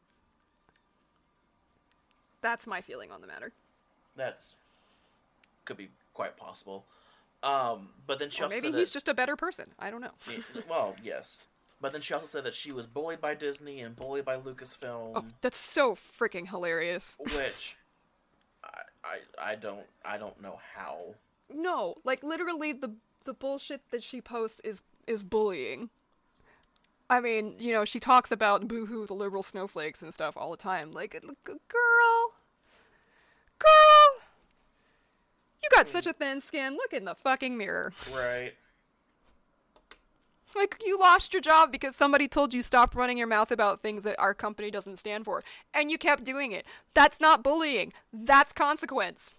That's 2.44 2.68
my 2.68 2.82
feeling 2.82 3.12
on 3.12 3.22
the 3.22 3.28
matter. 3.28 3.52
That's 4.16 4.56
could 5.66 5.78
be 5.78 5.90
quite 6.14 6.38
possible. 6.38 6.86
Um, 7.42 7.90
but 8.06 8.20
then 8.20 8.30
she 8.30 8.42
Or 8.42 8.46
also 8.46 8.56
maybe 8.56 8.68
he's 8.78 8.90
that, 8.90 8.94
just 8.94 9.08
a 9.08 9.14
better 9.16 9.36
person. 9.36 9.72
I 9.80 9.90
don't 9.90 10.02
know. 10.02 10.12
Yeah, 10.30 10.38
well, 10.70 10.96
yes. 11.04 11.40
But 11.82 11.92
then 11.92 12.02
she 12.02 12.14
also 12.14 12.28
said 12.28 12.44
that 12.46 12.54
she 12.54 12.72
was 12.72 12.86
bullied 12.88 13.20
by 13.20 13.34
Disney 13.34 13.82
and 13.82 13.96
bullied 13.96 14.24
by 14.26 14.38
Lucasfilm, 14.38 15.12
Oh, 15.16 15.26
that's 15.42 15.58
so 15.58 15.96
freaking 15.96 16.48
hilarious. 16.50 17.18
which 17.36 17.76
I, 18.64 18.70
I 19.04 19.18
I 19.52 19.56
don't 19.56 19.86
I 20.06 20.18
don't 20.18 20.40
know 20.42 20.60
how. 20.76 21.16
No, 21.54 21.96
like 22.06 22.24
literally 22.24 22.72
the 22.72 22.94
the 23.26 23.34
bullshit 23.34 23.82
that 23.92 24.04
she 24.04 24.22
posts 24.22 24.62
is 24.64 24.82
is 25.08 25.24
bullying. 25.24 25.90
I 27.10 27.20
mean, 27.20 27.56
you 27.60 27.74
know, 27.74 27.86
she 27.86 28.00
talks 28.00 28.32
about 28.32 28.68
boohoo 28.68 29.06
the 29.06 29.14
liberal 29.14 29.44
snowflakes 29.44 30.02
and 30.02 30.14
stuff 30.14 30.36
all 30.38 30.52
the 30.52 30.58
time. 30.58 30.92
Like, 30.92 31.12
girl, 31.44 31.56
girl, 33.60 34.14
you 35.62 35.70
got 35.76 35.88
such 35.88 36.08
a 36.08 36.14
thin 36.14 36.42
skin. 36.42 36.74
Look 36.74 36.94
in 36.94 37.06
the 37.06 37.14
fucking 37.14 37.58
mirror. 37.58 37.94
Right. 38.14 38.54
Like, 40.56 40.82
you 40.86 41.00
lost 41.00 41.34
your 41.34 41.42
job 41.42 41.72
because 41.72 41.96
somebody 41.96 42.28
told 42.28 42.54
you 42.54 42.62
stop 42.62 42.96
running 42.96 43.18
your 43.18 43.28
mouth 43.28 43.52
about 43.52 43.80
things 43.80 44.04
that 44.04 44.20
our 44.20 44.36
company 44.36 44.70
doesn't 44.70 44.98
stand 44.98 45.26
for, 45.26 45.44
and 45.74 45.90
you 45.90 45.98
kept 45.98 46.24
doing 46.24 46.52
it. 46.52 46.66
That's 46.94 47.20
not 47.20 47.44
bullying. 47.44 47.92
That's 48.12 48.54
consequence. 48.54 49.36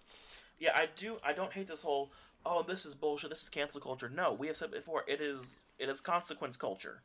Yeah, 0.59 0.71
I 0.75 0.89
do. 0.95 1.17
I 1.23 1.31
don't 1.33 1.53
hate 1.53 1.67
this 1.67 1.83
whole. 1.83 2.11
Oh, 2.45 2.63
this 2.63 2.85
is 2.85 2.95
bullshit. 2.95 3.29
This 3.29 3.43
is 3.43 3.49
cancel 3.49 3.79
culture. 3.81 4.09
No, 4.09 4.33
we 4.33 4.47
have 4.47 4.57
said 4.57 4.71
before. 4.71 5.03
It 5.07 5.21
is. 5.21 5.61
It 5.79 5.89
is 5.89 6.01
consequence 6.01 6.57
culture. 6.57 7.01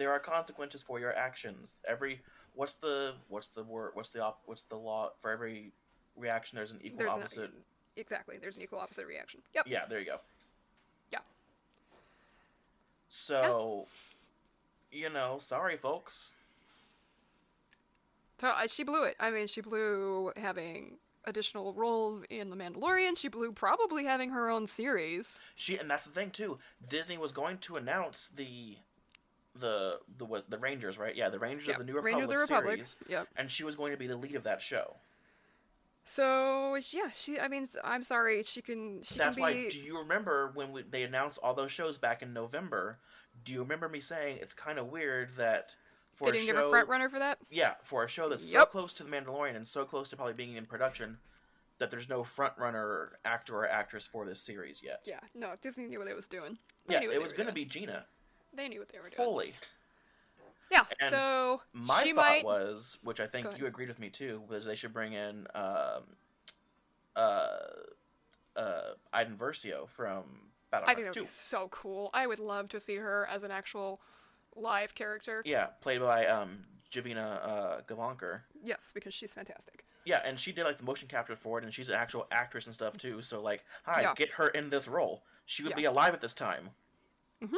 Yeah. 0.00 0.06
There 0.06 0.12
are 0.12 0.18
consequences 0.20 0.82
for 0.82 0.98
your 0.98 1.14
actions. 1.14 1.74
Every. 1.88 2.20
What's 2.54 2.74
the. 2.74 3.12
What's 3.28 3.48
the 3.48 3.62
word? 3.64 3.90
What's 3.94 4.10
the 4.10 4.22
op? 4.22 4.40
What's 4.46 4.62
the 4.62 4.76
law? 4.76 5.10
For 5.20 5.30
every 5.30 5.72
reaction, 6.16 6.56
there's 6.56 6.70
an 6.70 6.80
equal 6.82 6.98
There's 6.98 7.12
an- 7.14 7.20
opposite. 7.20 7.50
exactly. 7.96 8.38
There's 8.40 8.56
an 8.56 8.62
equal 8.62 8.78
opposite 8.78 9.06
reaction. 9.06 9.40
Yep. 9.54 9.66
Yeah, 9.68 9.86
there 9.88 10.00
you 10.00 10.06
go. 10.06 10.16
Yeah. 11.12 11.18
So, 13.08 13.86
you 14.92 15.08
know, 15.10 15.36
sorry, 15.38 15.76
folks. 15.76 16.32
So 18.40 18.48
uh, 18.48 18.66
she 18.66 18.84
blew 18.84 19.04
it. 19.04 19.16
I 19.20 19.30
mean, 19.30 19.46
she 19.46 19.60
blew 19.60 20.32
having 20.36 20.96
additional 21.24 21.74
roles 21.74 22.24
in 22.30 22.48
The 22.50 22.56
Mandalorian. 22.56 23.16
She 23.18 23.28
blew 23.28 23.52
probably 23.52 24.04
having 24.04 24.30
her 24.30 24.48
own 24.50 24.66
series. 24.66 25.40
She 25.54 25.76
and 25.76 25.90
that's 25.90 26.06
the 26.06 26.12
thing 26.12 26.30
too. 26.30 26.58
Disney 26.88 27.18
was 27.18 27.32
going 27.32 27.58
to 27.58 27.76
announce 27.76 28.28
the 28.34 28.78
the 29.60 30.00
the 30.18 30.24
was 30.24 30.46
the 30.46 30.58
Rangers, 30.58 30.98
right? 30.98 31.14
Yeah, 31.14 31.28
the 31.28 31.38
Rangers 31.38 31.68
of 31.68 31.78
the 31.78 31.84
New 31.84 31.94
Republic, 31.94 32.24
of 32.24 32.30
the 32.30 32.36
Republic, 32.38 32.72
series. 32.72 32.96
yep. 33.08 33.28
And 33.36 33.50
she 33.50 33.64
was 33.64 33.76
going 33.76 33.92
to 33.92 33.98
be 33.98 34.06
the 34.06 34.16
lead 34.16 34.34
of 34.34 34.44
that 34.44 34.60
show. 34.60 34.96
So 36.04 36.76
yeah, 36.92 37.10
she. 37.14 37.38
I 37.38 37.48
mean, 37.48 37.66
I'm 37.84 38.02
sorry. 38.02 38.42
She 38.42 38.62
can. 38.62 39.02
She 39.02 39.18
That's 39.18 39.36
can 39.36 39.42
why. 39.42 39.52
be. 39.52 39.70
Do 39.70 39.78
you 39.78 39.98
remember 39.98 40.50
when 40.54 40.72
we, 40.72 40.82
they 40.82 41.02
announced 41.02 41.38
all 41.42 41.54
those 41.54 41.70
shows 41.70 41.98
back 41.98 42.22
in 42.22 42.32
November? 42.32 42.98
Do 43.44 43.52
you 43.52 43.60
remember 43.60 43.88
me 43.88 44.00
saying 44.00 44.38
it's 44.40 44.54
kind 44.54 44.78
of 44.78 44.88
weird 44.88 45.34
that 45.36 45.76
for 46.14 46.26
they 46.26 46.32
didn't 46.32 46.48
show, 46.48 46.54
give 46.54 46.64
a 46.64 46.70
front 46.70 46.88
runner 46.88 47.08
for 47.08 47.18
that. 47.18 47.38
Yeah, 47.50 47.74
for 47.82 48.04
a 48.04 48.08
show 48.08 48.28
that's 48.28 48.50
so 48.50 48.64
close 48.64 48.92
to 48.94 49.04
the 49.04 49.10
Mandalorian 49.10 49.56
and 49.56 49.66
so 49.66 49.84
close 49.84 50.08
to 50.10 50.16
probably 50.16 50.34
being 50.34 50.56
in 50.56 50.66
production, 50.66 51.18
that 51.78 51.90
there's 51.90 52.08
no 52.08 52.24
front 52.24 52.54
runner 52.58 53.12
actor 53.24 53.56
or 53.56 53.68
actress 53.68 54.06
for 54.06 54.26
this 54.26 54.40
series 54.40 54.82
yet. 54.84 55.00
Yeah. 55.06 55.20
No, 55.34 55.52
Disney 55.62 55.86
knew 55.86 55.98
what 55.98 56.08
it 56.08 56.16
was 56.16 56.28
doing. 56.28 56.58
They 56.86 56.94
Yeah, 56.94 57.10
it 57.10 57.22
was 57.22 57.32
going 57.32 57.46
to 57.46 57.54
be 57.54 57.64
Gina 57.64 58.04
They 58.52 58.68
knew 58.68 58.78
what 58.80 58.88
they 58.90 58.98
were 58.98 59.08
doing. 59.10 59.16
fully. 59.16 59.54
Yeah. 60.70 60.84
And 61.00 61.10
so 61.10 61.62
My 61.72 62.04
thought 62.04 62.14
might. 62.14 62.44
was, 62.44 62.98
which 63.02 63.18
I 63.20 63.26
think 63.26 63.46
you 63.58 63.66
agreed 63.66 63.88
with 63.88 63.98
me 63.98 64.08
too, 64.08 64.42
was 64.48 64.64
they 64.64 64.76
should 64.76 64.92
bring 64.92 65.12
in 65.12 65.46
um, 65.54 66.02
uh, 67.16 67.56
uh, 68.56 68.80
Iden 69.12 69.36
Versio 69.36 69.88
from 69.88 70.24
I 70.72 70.76
Battlefront 70.76 70.86
think 70.96 70.98
that 70.98 71.06
would 71.10 71.14
2. 71.14 71.20
be 71.22 71.26
so 71.26 71.68
cool. 71.68 72.10
I 72.14 72.26
would 72.26 72.38
love 72.38 72.68
to 72.68 72.80
see 72.80 72.96
her 72.96 73.26
as 73.30 73.42
an 73.42 73.50
actual 73.50 74.00
live 74.54 74.94
character. 74.94 75.42
Yeah, 75.44 75.66
played 75.80 76.00
by 76.00 76.26
um, 76.26 76.60
Janina 76.90 77.40
uh, 77.42 77.80
Gavankar. 77.82 78.42
Yes, 78.62 78.92
because 78.94 79.12
she's 79.14 79.34
fantastic. 79.34 79.84
Yeah, 80.04 80.20
and 80.24 80.38
she 80.38 80.52
did 80.52 80.64
like 80.64 80.78
the 80.78 80.84
motion 80.84 81.08
capture 81.08 81.36
for 81.36 81.58
it, 81.58 81.64
and 81.64 81.74
she's 81.74 81.88
an 81.88 81.94
actual 81.96 82.26
actress 82.30 82.66
and 82.66 82.74
stuff 82.74 82.96
too. 82.96 83.22
So 83.22 83.42
like, 83.42 83.64
hi, 83.84 84.02
Yeah. 84.02 84.14
get 84.14 84.30
her 84.30 84.48
in 84.48 84.70
this 84.70 84.86
role. 84.88 85.24
She 85.46 85.62
would 85.62 85.70
Yeah. 85.70 85.76
be 85.76 85.84
alive 85.86 86.14
at 86.14 86.20
this 86.20 86.32
time. 86.34 86.70
Mhm. 87.42 87.56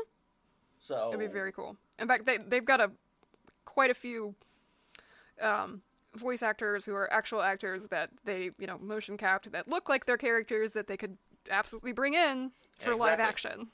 So 0.82 1.08
It'd 1.08 1.20
be 1.20 1.28
very 1.28 1.52
cool. 1.52 1.76
In 2.00 2.08
fact, 2.08 2.26
they 2.26 2.38
they've 2.38 2.64
got 2.64 2.80
a 2.80 2.90
quite 3.64 3.92
a 3.92 3.94
few 3.94 4.34
um, 5.40 5.80
voice 6.16 6.42
actors 6.42 6.84
who 6.84 6.94
are 6.94 7.10
actual 7.12 7.40
actors 7.40 7.86
that 7.86 8.10
they 8.24 8.50
you 8.58 8.66
know 8.66 8.78
motion 8.78 9.16
capped 9.16 9.52
that 9.52 9.68
look 9.68 9.88
like 9.88 10.06
their 10.06 10.16
characters 10.16 10.72
that 10.72 10.88
they 10.88 10.96
could 10.96 11.16
absolutely 11.48 11.92
bring 11.92 12.14
in 12.14 12.50
for 12.76 12.96
live 12.96 13.20
action. 13.20 13.68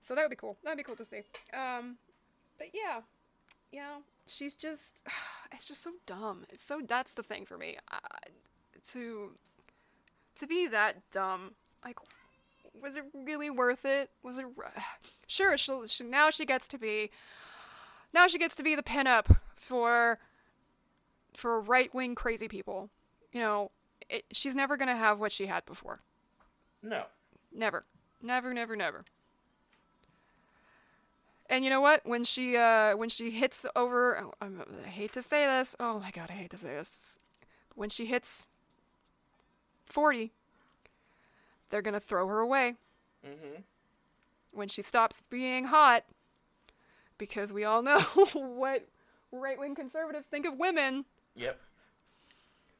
So 0.00 0.14
that 0.14 0.22
would 0.22 0.30
be 0.30 0.36
cool. 0.36 0.56
That'd 0.64 0.78
be 0.78 0.82
cool 0.82 0.96
to 0.96 1.04
see. 1.04 1.24
Um, 1.52 1.98
but 2.56 2.68
yeah, 2.72 3.02
you 3.70 3.80
know, 3.80 3.98
she's 4.26 4.54
just 4.54 5.02
it's 5.52 5.68
just 5.68 5.82
so 5.82 5.90
dumb. 6.06 6.46
It's 6.48 6.64
so 6.64 6.80
that's 6.88 7.12
the 7.12 7.22
thing 7.22 7.44
for 7.44 7.58
me. 7.58 7.76
Uh, 7.92 7.98
to 8.92 9.32
to 10.36 10.46
be 10.46 10.66
that 10.68 11.10
dumb. 11.10 11.52
Like, 11.84 11.98
was 12.82 12.96
it 12.96 13.04
really 13.14 13.50
worth 13.50 13.84
it? 13.84 14.10
Was 14.22 14.38
it? 14.38 14.46
Sure, 15.26 15.56
she'll, 15.56 15.86
she 15.86 16.02
now 16.02 16.30
she 16.30 16.44
gets 16.44 16.66
to 16.66 16.76
be. 16.76 17.10
Now 18.12 18.26
she 18.26 18.36
gets 18.36 18.56
to 18.56 18.64
be 18.64 18.74
the 18.74 18.82
pinup 18.82 19.36
for. 19.54 20.18
For 21.32 21.60
right 21.60 21.94
wing 21.94 22.16
crazy 22.16 22.48
people, 22.48 22.90
you 23.30 23.38
know, 23.38 23.70
it, 24.08 24.24
she's 24.32 24.56
never 24.56 24.76
gonna 24.76 24.96
have 24.96 25.20
what 25.20 25.30
she 25.30 25.46
had 25.46 25.64
before. 25.64 26.00
No. 26.82 27.04
Never, 27.52 27.84
never, 28.22 28.52
never, 28.52 28.74
never. 28.74 29.04
And 31.48 31.64
you 31.64 31.70
know 31.70 31.80
what? 31.80 32.06
When 32.06 32.22
she 32.22 32.56
uh 32.56 32.96
when 32.96 33.08
she 33.08 33.30
hits 33.30 33.60
the 33.60 33.76
over, 33.76 34.24
oh, 34.40 34.48
I 34.84 34.88
hate 34.88 35.12
to 35.14 35.22
say 35.22 35.46
this. 35.46 35.74
Oh 35.80 35.98
my 35.98 36.10
god, 36.10 36.30
I 36.30 36.34
hate 36.34 36.50
to 36.50 36.58
say 36.58 36.68
this. 36.68 37.18
When 37.74 37.90
she 37.90 38.06
hits 38.06 38.46
forty, 39.84 40.32
they're 41.70 41.82
gonna 41.82 42.00
throw 42.00 42.26
her 42.28 42.40
away. 42.40 42.76
Mm-hmm. 43.26 43.62
When 44.52 44.68
she 44.68 44.82
stops 44.82 45.22
being 45.30 45.66
hot, 45.66 46.04
because 47.18 47.52
we 47.52 47.64
all 47.64 47.82
know 47.82 48.00
what 48.34 48.86
right 49.32 49.58
wing 49.58 49.74
conservatives 49.74 50.26
think 50.26 50.46
of 50.46 50.58
women. 50.58 51.04
Yep. 51.36 51.58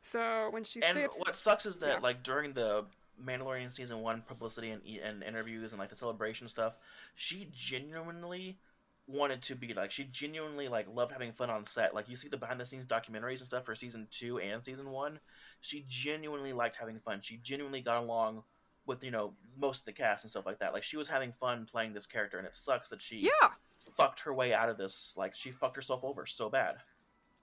So 0.03 0.48
when 0.50 0.64
she 0.64 0.83
And 0.83 0.96
skips, 0.96 1.18
what 1.18 1.37
sucks 1.37 1.66
is 1.66 1.79
that 1.79 1.88
Yeah. 1.88 1.98
like 2.00 2.22
during 2.22 2.55
the 2.55 2.87
Mandalorian 3.22 3.70
season 3.70 4.00
one 4.00 4.22
publicity 4.22 4.70
and, 4.70 4.83
and 5.03 5.22
interviews 5.22 5.72
and 5.72 5.79
like 5.79 5.90
the 5.90 5.96
celebration 5.96 6.48
stuff, 6.48 6.74
she 7.14 7.48
genuinely 7.55 8.59
wanted 9.07 9.42
to 9.42 9.55
be 9.57 9.74
like 9.74 9.90
she 9.90 10.05
genuinely 10.05 10.68
like 10.68 10.87
loved 10.92 11.12
having 11.12 11.33
fun 11.33 11.50
on 11.50 11.64
set. 11.64 11.94
Like 11.94 12.09
you 12.09 12.16
see 12.16 12.29
the 12.29 12.37
behind 12.37 12.61
the 12.61 12.66
scenes 12.66 12.87
documentaries 12.87 13.38
and 13.38 13.46
stuff 13.46 13.64
for 13.64 13.74
season 13.74 14.09
two 14.11 14.38
and 14.38 14.64
season 14.64 14.90
one. 14.90 15.20
She 15.61 15.85
genuinely 15.88 16.53
liked 16.53 16.76
having 16.76 16.98
fun. 16.98 17.20
She 17.22 17.37
genuinely 17.37 17.83
got 17.83 18.03
along 18.03 18.42
with 18.87 19.05
you 19.05 19.11
know 19.11 19.33
most 19.59 19.81
of 19.81 19.87
the 19.87 19.93
cast 19.93 20.25
and 20.25 20.31
stuff 20.31 20.47
like 20.47 20.59
that. 20.59 20.73
Like 20.73 20.83
she 20.83 20.97
was 20.97 21.09
having 21.09 21.33
fun 21.33 21.66
playing 21.71 21.93
this 21.93 22.07
character, 22.07 22.38
and 22.38 22.47
it 22.47 22.57
sucks 22.57 22.88
that 22.90 23.01
she 23.01 23.16
yeah. 23.16 23.51
fucked 23.97 24.21
her 24.21 24.35
way 24.35 24.55
out 24.55 24.69
of 24.69 24.79
this. 24.79 25.14
Like 25.16 25.35
she 25.35 25.51
fucked 25.51 25.77
herself 25.77 26.05
over 26.05 26.27
so 26.27 26.49
bad. 26.49 26.77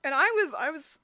and 0.04 0.14
I 0.14 0.30
was 0.36 0.54
I 0.54 0.70
was 0.72 1.00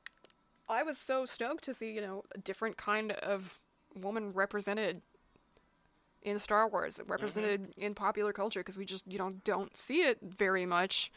I 0.67 0.83
was 0.83 0.97
so 0.97 1.25
stoked 1.25 1.63
to 1.65 1.73
see 1.73 1.91
you 1.91 2.01
know 2.01 2.23
a 2.33 2.37
different 2.37 2.77
kind 2.77 3.11
of 3.11 3.59
woman 3.95 4.33
represented 4.33 5.01
in 6.21 6.39
Star 6.39 6.69
Wars, 6.69 6.99
represented 7.05 7.73
in 7.77 7.93
popular 7.93 8.31
culture 8.31 8.61
because 8.61 8.77
we 8.77 8.85
just 8.85 9.05
you 9.11 9.17
know 9.17 9.33
don't 9.43 9.75
see 9.75 10.01
it 10.01 10.19
very 10.21 10.65
much, 10.65 11.11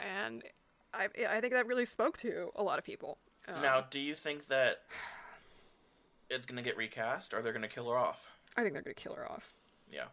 and 0.00 0.42
I 0.94 1.08
I 1.28 1.40
think 1.40 1.52
that 1.52 1.66
really 1.66 1.84
spoke 1.84 2.16
to 2.18 2.50
a 2.56 2.62
lot 2.62 2.78
of 2.78 2.84
people. 2.84 3.18
Um, 3.46 3.62
now, 3.62 3.84
do 3.90 3.98
you 3.98 4.14
think 4.14 4.46
that 4.48 4.82
it's 6.30 6.46
gonna 6.46 6.62
get 6.62 6.76
recast, 6.76 7.32
or 7.34 7.42
they're 7.42 7.52
gonna 7.52 7.68
kill 7.68 7.88
her 7.90 7.96
off? 7.96 8.26
I 8.56 8.62
think 8.62 8.74
they're 8.74 8.82
gonna 8.82 8.94
kill 8.94 9.14
her 9.14 9.30
off. 9.30 9.54
Yeah. 9.90 10.06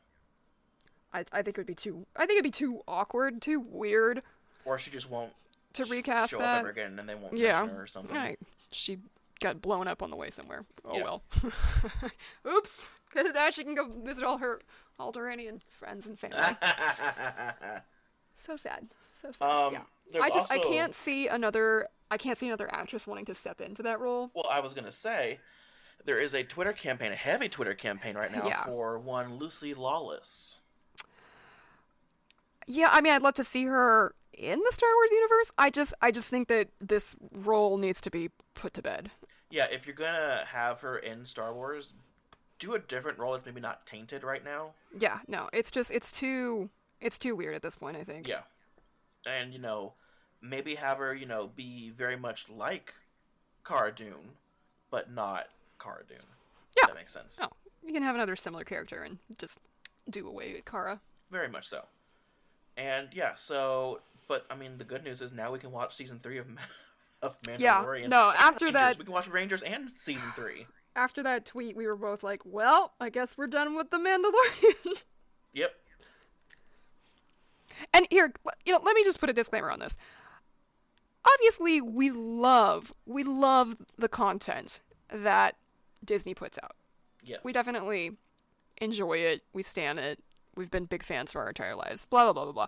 I 1.13 1.25
I 1.31 1.41
think 1.41 1.49
it 1.49 1.57
would 1.57 1.67
be 1.67 1.75
too 1.75 2.05
I 2.15 2.25
think 2.25 2.39
it'd 2.39 2.43
be 2.43 2.51
too 2.51 2.81
awkward, 2.87 3.41
too 3.41 3.59
weird 3.59 4.21
Or 4.65 4.77
she 4.79 4.91
just 4.91 5.09
won't 5.09 5.33
to 5.73 5.85
sh- 5.85 5.89
recast 5.89 6.31
show 6.31 6.39
that. 6.39 6.55
up 6.55 6.59
ever 6.61 6.69
again, 6.69 6.99
and 6.99 7.07
they 7.07 7.15
won't 7.15 7.35
yeah, 7.37 7.59
mention 7.59 7.75
her 7.75 7.83
or 7.83 7.87
something. 7.87 8.15
Right. 8.15 8.39
She 8.71 8.99
got 9.41 9.61
blown 9.61 9.87
up 9.87 10.01
on 10.01 10.09
the 10.09 10.15
way 10.15 10.29
somewhere. 10.29 10.65
Oh 10.85 10.97
Yeah. 10.97 11.03
well. 11.03 11.23
Oops. 12.47 12.87
now 13.33 13.49
she 13.49 13.63
can 13.63 13.75
go 13.75 13.89
visit 13.89 14.23
all 14.23 14.37
her 14.39 14.59
Alderaanian 14.99 15.61
friends 15.61 16.07
and 16.07 16.17
family. 16.19 16.37
so 18.37 18.57
sad. 18.57 18.87
So 19.21 19.31
sad. 19.31 19.45
Um, 19.45 19.73
yeah. 19.73 20.21
I 20.21 20.29
just 20.29 20.51
I 20.51 20.59
can't 20.59 20.93
see 20.93 21.27
another 21.27 21.87
I 22.11 22.17
can't 22.17 22.37
see 22.37 22.47
another 22.47 22.71
actress 22.73 23.07
wanting 23.07 23.25
to 23.25 23.33
step 23.33 23.59
into 23.61 23.83
that 23.83 23.99
role. 23.99 24.31
Well, 24.33 24.47
I 24.49 24.59
was 24.59 24.73
gonna 24.73 24.91
say 24.91 25.39
there 26.05 26.17
is 26.19 26.33
a 26.33 26.43
Twitter 26.43 26.73
campaign, 26.73 27.11
a 27.11 27.15
heavy 27.15 27.49
Twitter 27.49 27.73
campaign 27.73 28.15
right 28.15 28.31
now 28.31 28.47
Yeah. 28.47 28.63
for 28.63 28.97
one 28.97 29.35
Lucy 29.35 29.73
Lawless. 29.73 30.59
Yeah, 32.67 32.89
I 32.91 33.01
mean 33.01 33.13
I'd 33.13 33.21
love 33.21 33.35
to 33.35 33.43
see 33.43 33.65
her 33.65 34.15
in 34.33 34.59
the 34.59 34.71
Star 34.71 34.89
Wars 34.95 35.11
universe. 35.11 35.51
I 35.57 35.69
just 35.69 35.93
I 36.01 36.11
just 36.11 36.29
think 36.29 36.47
that 36.47 36.69
this 36.81 37.15
role 37.31 37.77
needs 37.77 38.01
to 38.01 38.09
be 38.11 38.29
put 38.53 38.73
to 38.73 38.81
bed. 38.81 39.11
Yeah, 39.49 39.67
if 39.71 39.85
you're 39.85 39.95
gonna 39.95 40.45
have 40.47 40.81
her 40.81 40.97
in 40.97 41.25
Star 41.25 41.53
Wars, 41.53 41.93
do 42.59 42.73
a 42.73 42.79
different 42.79 43.19
role 43.19 43.33
that's 43.33 43.45
maybe 43.45 43.61
not 43.61 43.85
tainted 43.85 44.23
right 44.23 44.43
now. 44.43 44.71
Yeah, 44.97 45.19
no, 45.27 45.49
it's 45.53 45.69
just 45.71 45.91
it's 45.91 46.11
too 46.11 46.69
it's 46.99 47.19
too 47.19 47.35
weird 47.35 47.55
at 47.55 47.61
this 47.61 47.77
point, 47.77 47.97
I 47.97 48.03
think. 48.03 48.27
Yeah, 48.27 48.41
and 49.27 49.53
you 49.53 49.59
know, 49.59 49.93
maybe 50.41 50.75
have 50.75 50.97
her, 50.97 51.13
you 51.13 51.25
know, 51.27 51.47
be 51.55 51.91
very 51.91 52.15
much 52.17 52.49
like 52.49 52.95
Cara 53.63 53.93
Dune, 53.93 54.37
but 54.89 55.11
not 55.11 55.49
Cara 55.81 56.03
Dune. 56.07 56.17
Yeah. 56.77 56.87
that 56.87 56.95
makes 56.95 57.13
sense. 57.13 57.39
No, 57.39 57.49
you 57.85 57.93
can 57.93 58.03
have 58.03 58.15
another 58.15 58.35
similar 58.35 58.63
character 58.63 59.01
and 59.03 59.19
just 59.37 59.59
do 60.09 60.27
away 60.27 60.53
with 60.53 60.65
Cara. 60.65 61.01
Very 61.31 61.49
much 61.49 61.67
so. 61.67 61.85
And 62.77 63.09
yeah, 63.13 63.35
so 63.35 64.01
but 64.27 64.45
I 64.49 64.55
mean, 64.55 64.77
the 64.77 64.83
good 64.83 65.03
news 65.03 65.21
is 65.21 65.31
now 65.31 65.51
we 65.51 65.59
can 65.59 65.71
watch 65.71 65.95
season 65.95 66.19
three 66.21 66.37
of 66.37 66.47
of 67.21 67.37
Yeah, 67.57 67.83
no, 68.07 68.31
after 68.37 68.65
Rangers. 68.65 68.73
that- 68.81 68.97
we 68.99 69.05
can 69.05 69.13
watch 69.13 69.27
Rangers 69.27 69.61
and 69.61 69.91
season 69.97 70.29
three. 70.35 70.67
After 70.97 71.21
that 71.23 71.45
tweet, 71.45 71.75
we 71.75 71.87
were 71.87 71.95
both 71.97 72.23
like, 72.23 72.41
"Well, 72.45 72.93
I 73.01 73.09
guess 73.09 73.37
we're 73.37 73.47
done 73.47 73.75
with 73.75 73.89
the 73.91 73.97
Mandalorian." 73.97 75.03
Yep. 75.53 75.71
and 77.93 78.07
here, 78.09 78.33
you 78.65 78.73
know, 78.73 78.79
let 78.83 78.95
me 78.95 79.03
just 79.03 79.19
put 79.19 79.29
a 79.29 79.33
disclaimer 79.33 79.71
on 79.71 79.79
this. 79.79 79.95
Obviously, 81.33 81.81
we 81.81 82.11
love 82.11 82.93
we 83.05 83.23
love 83.23 83.75
the 83.97 84.07
content 84.09 84.81
that 85.09 85.55
Disney 86.05 86.33
puts 86.33 86.57
out. 86.63 86.75
Yes. 87.23 87.39
We 87.43 87.51
definitely 87.53 88.17
enjoy 88.81 89.17
it. 89.17 89.41
We 89.53 89.63
stand 89.63 89.99
it. 89.99 90.23
We've 90.55 90.71
been 90.71 90.85
big 90.85 91.03
fans 91.03 91.31
for 91.31 91.41
our 91.41 91.49
entire 91.49 91.75
lives. 91.75 92.05
Blah 92.05 92.23
blah 92.25 92.33
blah 92.33 92.43
blah 92.45 92.53
blah. 92.53 92.67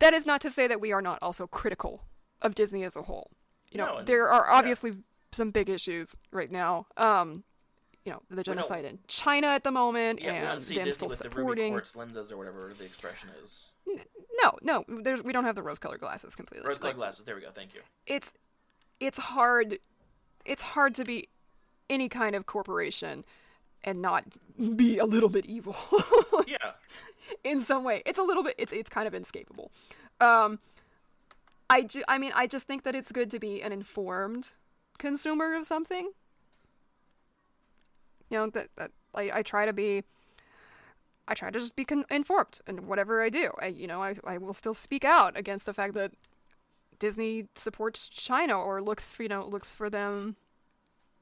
That 0.00 0.14
is 0.14 0.26
not 0.26 0.40
to 0.42 0.50
say 0.50 0.66
that 0.66 0.80
we 0.80 0.92
are 0.92 1.02
not 1.02 1.18
also 1.22 1.46
critical 1.46 2.02
of 2.42 2.54
Disney 2.54 2.82
as 2.84 2.96
a 2.96 3.02
whole. 3.02 3.30
You 3.70 3.78
know, 3.78 3.86
No, 3.86 3.96
and- 3.98 4.06
there 4.06 4.28
are 4.30 4.46
yeah. 4.46 4.52
obviously 4.58 4.92
some 5.32 5.50
big 5.50 5.68
issues 5.68 6.16
right 6.32 6.50
now. 6.50 6.86
Um, 6.96 7.44
you 8.04 8.12
know, 8.12 8.20
the 8.30 8.42
genocide 8.42 8.84
in 8.84 8.98
China 9.08 9.46
at 9.48 9.64
the 9.64 9.70
moment, 9.70 10.20
Yeah, 10.20 10.32
and 10.32 10.44
them 10.46 10.58
Disney 10.58 10.92
still 10.92 11.08
with 11.08 11.18
the 11.18 11.24
supporting. 11.24 11.72
quartz 11.72 11.96
lenses 11.96 12.30
or 12.30 12.36
whatever 12.36 12.72
the 12.76 12.84
expression 12.84 13.30
is. 13.42 13.66
No, 14.42 14.58
no, 14.62 14.84
there's 14.88 15.22
we 15.22 15.32
don't 15.32 15.44
have 15.44 15.54
the 15.54 15.62
rose-colored 15.62 16.00
glasses 16.00 16.34
completely. 16.36 16.68
Rose-colored 16.68 16.90
Like, 16.90 16.96
glasses. 16.96 17.24
There 17.24 17.34
we 17.34 17.40
go. 17.40 17.50
Thank 17.54 17.74
you. 17.74 17.80
it's 18.06 18.34
it's 19.00 19.18
hard 19.18 19.78
it's 20.44 20.62
hard 20.62 20.94
to 20.96 21.04
be 21.04 21.28
any 21.90 22.08
kind 22.08 22.34
of 22.34 22.46
corporation 22.46 23.24
and 23.82 24.00
not 24.00 24.24
be 24.76 24.98
a 24.98 25.04
little 25.04 25.28
bit 25.28 25.46
evil. 25.46 25.76
Yeah. 26.46 26.72
in 27.42 27.60
some 27.62 27.84
way. 27.84 28.02
It's 28.04 28.18
a 28.18 28.22
little 28.22 28.42
bit 28.42 28.54
it's 28.58 28.72
it's 28.72 28.90
kind 28.90 29.06
of 29.08 29.14
inescapable. 29.14 29.70
Um 30.20 30.58
i 31.70 31.80
ju- 31.82 32.04
i 32.06 32.18
mean 32.18 32.32
i 32.34 32.46
just 32.46 32.66
think 32.66 32.82
that 32.82 32.94
it's 32.94 33.10
good 33.12 33.30
to 33.30 33.38
be 33.38 33.62
an 33.62 33.72
informed 33.72 34.54
consumer 34.98 35.54
of 35.54 35.64
something. 35.64 36.10
You 38.30 38.38
know 38.38 38.50
that, 38.50 38.68
that 38.76 38.90
I, 39.14 39.30
I 39.36 39.42
try 39.42 39.64
to 39.66 39.72
be 39.72 40.02
i 41.26 41.34
try 41.34 41.50
to 41.50 41.58
just 41.58 41.76
be 41.76 41.84
con- 41.84 42.04
informed 42.10 42.60
in 42.66 42.86
whatever 42.86 43.22
i 43.22 43.28
do. 43.30 43.50
I 43.60 43.68
you 43.68 43.86
know 43.86 44.02
I, 44.02 44.14
I 44.24 44.38
will 44.38 44.54
still 44.54 44.74
speak 44.74 45.04
out 45.04 45.36
against 45.36 45.64
the 45.66 45.72
fact 45.74 45.94
that 45.94 46.12
disney 46.98 47.46
supports 47.56 48.08
china 48.08 48.58
or 48.58 48.80
looks 48.82 49.14
for 49.14 49.22
you 49.22 49.28
know 49.28 49.46
looks 49.46 49.72
for 49.72 49.88
them 49.90 50.36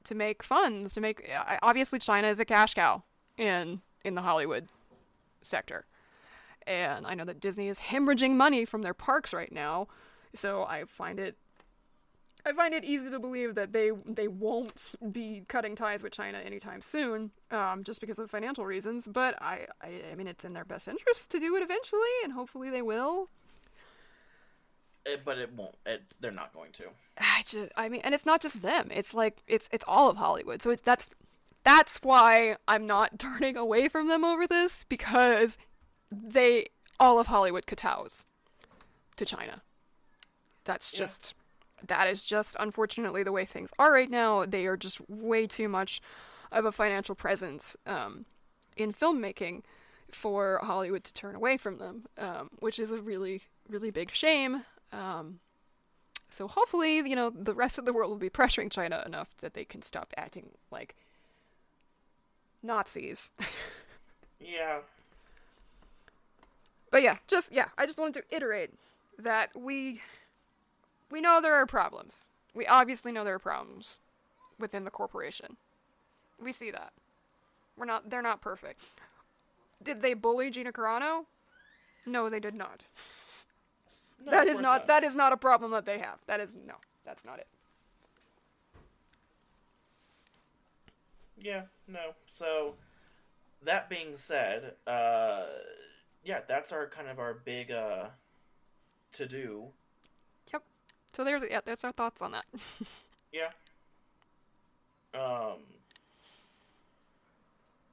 to 0.03 0.15
make 0.15 0.43
funds 0.43 0.93
to 0.93 1.01
make 1.01 1.29
obviously 1.61 1.99
china 1.99 2.27
is 2.27 2.39
a 2.39 2.45
cash 2.45 2.73
cow 2.73 3.03
in 3.37 3.81
in 4.03 4.15
the 4.15 4.21
hollywood 4.21 4.67
sector 5.41 5.85
and 6.65 7.05
i 7.05 7.13
know 7.13 7.23
that 7.23 7.39
disney 7.39 7.67
is 7.67 7.79
hemorrhaging 7.79 8.31
money 8.31 8.65
from 8.65 8.81
their 8.81 8.93
parks 8.93 9.33
right 9.33 9.51
now 9.51 9.87
so 10.33 10.63
i 10.63 10.83
find 10.85 11.19
it 11.19 11.37
I 12.45 12.51
find 12.51 12.73
it 12.73 12.83
easy 12.83 13.09
to 13.09 13.19
believe 13.19 13.55
that 13.55 13.71
they 13.71 13.91
they 14.05 14.27
won't 14.27 14.95
be 15.11 15.43
cutting 15.47 15.75
ties 15.75 16.03
with 16.03 16.11
China 16.11 16.39
anytime 16.39 16.81
soon, 16.81 17.31
um, 17.51 17.83
just 17.83 18.01
because 18.01 18.19
of 18.19 18.29
financial 18.29 18.65
reasons. 18.65 19.07
But 19.07 19.41
I, 19.41 19.67
I 19.81 20.01
I 20.11 20.15
mean 20.15 20.27
it's 20.27 20.43
in 20.43 20.53
their 20.53 20.65
best 20.65 20.87
interest 20.87 21.31
to 21.31 21.39
do 21.39 21.55
it 21.55 21.63
eventually, 21.63 22.01
and 22.23 22.33
hopefully 22.33 22.69
they 22.69 22.81
will. 22.81 23.29
It, 25.05 25.25
but 25.25 25.37
it 25.37 25.53
won't. 25.53 25.75
It, 25.85 26.03
they're 26.19 26.31
not 26.31 26.53
going 26.53 26.71
to. 26.73 26.85
I 27.17 27.43
just 27.45 27.71
I 27.75 27.89
mean, 27.89 28.01
and 28.03 28.15
it's 28.15 28.25
not 28.25 28.41
just 28.41 28.61
them. 28.61 28.89
It's 28.91 29.13
like 29.13 29.43
it's 29.47 29.67
it's 29.71 29.83
all 29.87 30.09
of 30.09 30.17
Hollywood. 30.17 30.61
So 30.61 30.71
it's 30.71 30.81
that's 30.81 31.09
that's 31.63 31.97
why 31.97 32.57
I'm 32.67 32.85
not 32.85 33.19
turning 33.19 33.57
away 33.57 33.87
from 33.87 34.07
them 34.07 34.23
over 34.23 34.47
this 34.47 34.83
because 34.85 35.57
they 36.11 36.67
all 36.99 37.19
of 37.19 37.27
Hollywood 37.27 37.65
kowtows 37.65 38.25
to 39.17 39.25
China. 39.25 39.61
That's 40.63 40.91
just 40.91 41.35
that 41.85 42.07
is 42.07 42.23
just 42.23 42.55
unfortunately 42.59 43.23
the 43.23 43.31
way 43.31 43.43
things 43.43 43.71
are 43.77 43.91
right 43.91 44.09
now. 44.09 44.45
They 44.45 44.65
are 44.67 44.77
just 44.77 45.01
way 45.09 45.47
too 45.47 45.67
much 45.67 46.01
of 46.51 46.65
a 46.65 46.71
financial 46.71 47.15
presence 47.15 47.75
um, 47.85 48.25
in 48.77 48.93
filmmaking 48.93 49.63
for 50.11 50.59
Hollywood 50.63 51.03
to 51.03 51.13
turn 51.13 51.35
away 51.35 51.57
from 51.57 51.79
them, 51.79 52.05
um, 52.17 52.51
which 52.59 52.79
is 52.79 52.91
a 52.91 53.01
really 53.01 53.41
really 53.67 53.91
big 53.91 54.11
shame. 54.11 54.63
Um, 54.93 55.39
so 56.29 56.47
hopefully, 56.47 56.97
you 56.97 57.15
know, 57.15 57.29
the 57.29 57.53
rest 57.53 57.77
of 57.77 57.85
the 57.85 57.93
world 57.93 58.09
will 58.09 58.17
be 58.17 58.29
pressuring 58.29 58.71
China 58.71 59.03
enough 59.05 59.35
that 59.37 59.53
they 59.53 59.65
can 59.65 59.81
stop 59.81 60.13
acting 60.17 60.51
like 60.71 60.95
Nazis. 62.61 63.31
Yeah. 64.45 64.79
But 66.91 67.01
yeah, 67.01 67.17
just 67.27 67.53
yeah, 67.53 67.67
I 67.77 67.85
just 67.85 67.99
wanted 67.99 68.21
to 68.21 68.35
iterate 68.35 68.71
that 69.17 69.49
we 69.57 70.01
we 71.09 71.21
know 71.21 71.39
there 71.41 71.53
are 71.53 71.65
problems. 71.65 72.27
We 72.53 72.67
obviously 72.67 73.11
know 73.11 73.23
there 73.23 73.35
are 73.35 73.39
problems 73.39 73.99
within 74.59 74.83
the 74.83 74.91
corporation. 74.91 75.57
We 76.39 76.51
see 76.51 76.71
that. 76.71 76.93
We're 77.77 77.85
not 77.85 78.09
they're 78.09 78.21
not 78.21 78.41
perfect. 78.41 78.83
Did 79.81 80.01
they 80.01 80.13
bully 80.13 80.51
Gina 80.51 80.71
Carano? 80.71 81.25
No, 82.05 82.29
they 82.29 82.39
did 82.39 82.53
not. 82.53 82.83
No, 84.25 84.31
that 84.31 84.47
is 84.47 84.53
course 84.55 84.63
not, 84.63 84.87
that 84.87 85.03
is 85.03 85.15
not 85.15 85.33
a 85.33 85.37
problem 85.37 85.71
that 85.71 85.85
they 85.85 85.99
have. 85.99 86.19
That 86.27 86.39
is 86.39 86.55
no, 86.55 86.75
that's 87.05 87.25
not 87.25 87.39
it. 87.39 87.47
Yeah, 91.37 91.63
no. 91.87 92.13
So 92.27 92.75
that 93.63 93.89
being 93.89 94.15
said, 94.15 94.73
uh 94.87 95.45
yeah, 96.23 96.39
that's 96.47 96.71
our 96.71 96.87
kind 96.87 97.09
of 97.09 97.19
our 97.19 97.33
big 97.33 97.71
uh 97.71 98.05
to 99.13 99.25
do. 99.27 99.65
Yep. 100.53 100.63
So 101.11 101.23
there's 101.23 101.43
yeah, 101.49 101.59
that's 101.65 101.83
our 101.83 101.91
thoughts 101.91 102.21
on 102.21 102.31
that. 102.31 102.45
Yeah. 103.33 103.49
Um 105.13 105.59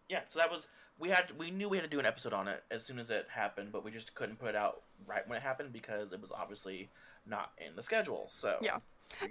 Yeah, 0.08 0.20
so 0.28 0.38
that 0.38 0.50
was 0.50 0.68
we 1.00 1.08
had 1.08 1.32
we 1.38 1.50
knew 1.50 1.68
we 1.68 1.78
had 1.78 1.84
to 1.84 1.90
do 1.90 1.98
an 1.98 2.06
episode 2.06 2.32
on 2.32 2.46
it 2.46 2.62
as 2.70 2.84
soon 2.84 2.98
as 2.98 3.10
it 3.10 3.26
happened, 3.30 3.72
but 3.72 3.84
we 3.84 3.90
just 3.90 4.14
couldn't 4.14 4.38
put 4.38 4.50
it 4.50 4.56
out 4.56 4.82
right 5.06 5.26
when 5.26 5.36
it 5.36 5.42
happened 5.42 5.72
because 5.72 6.12
it 6.12 6.20
was 6.20 6.30
obviously 6.30 6.90
not 7.26 7.52
in 7.58 7.74
the 7.74 7.82
schedule. 7.82 8.26
So 8.28 8.58
yeah. 8.60 8.78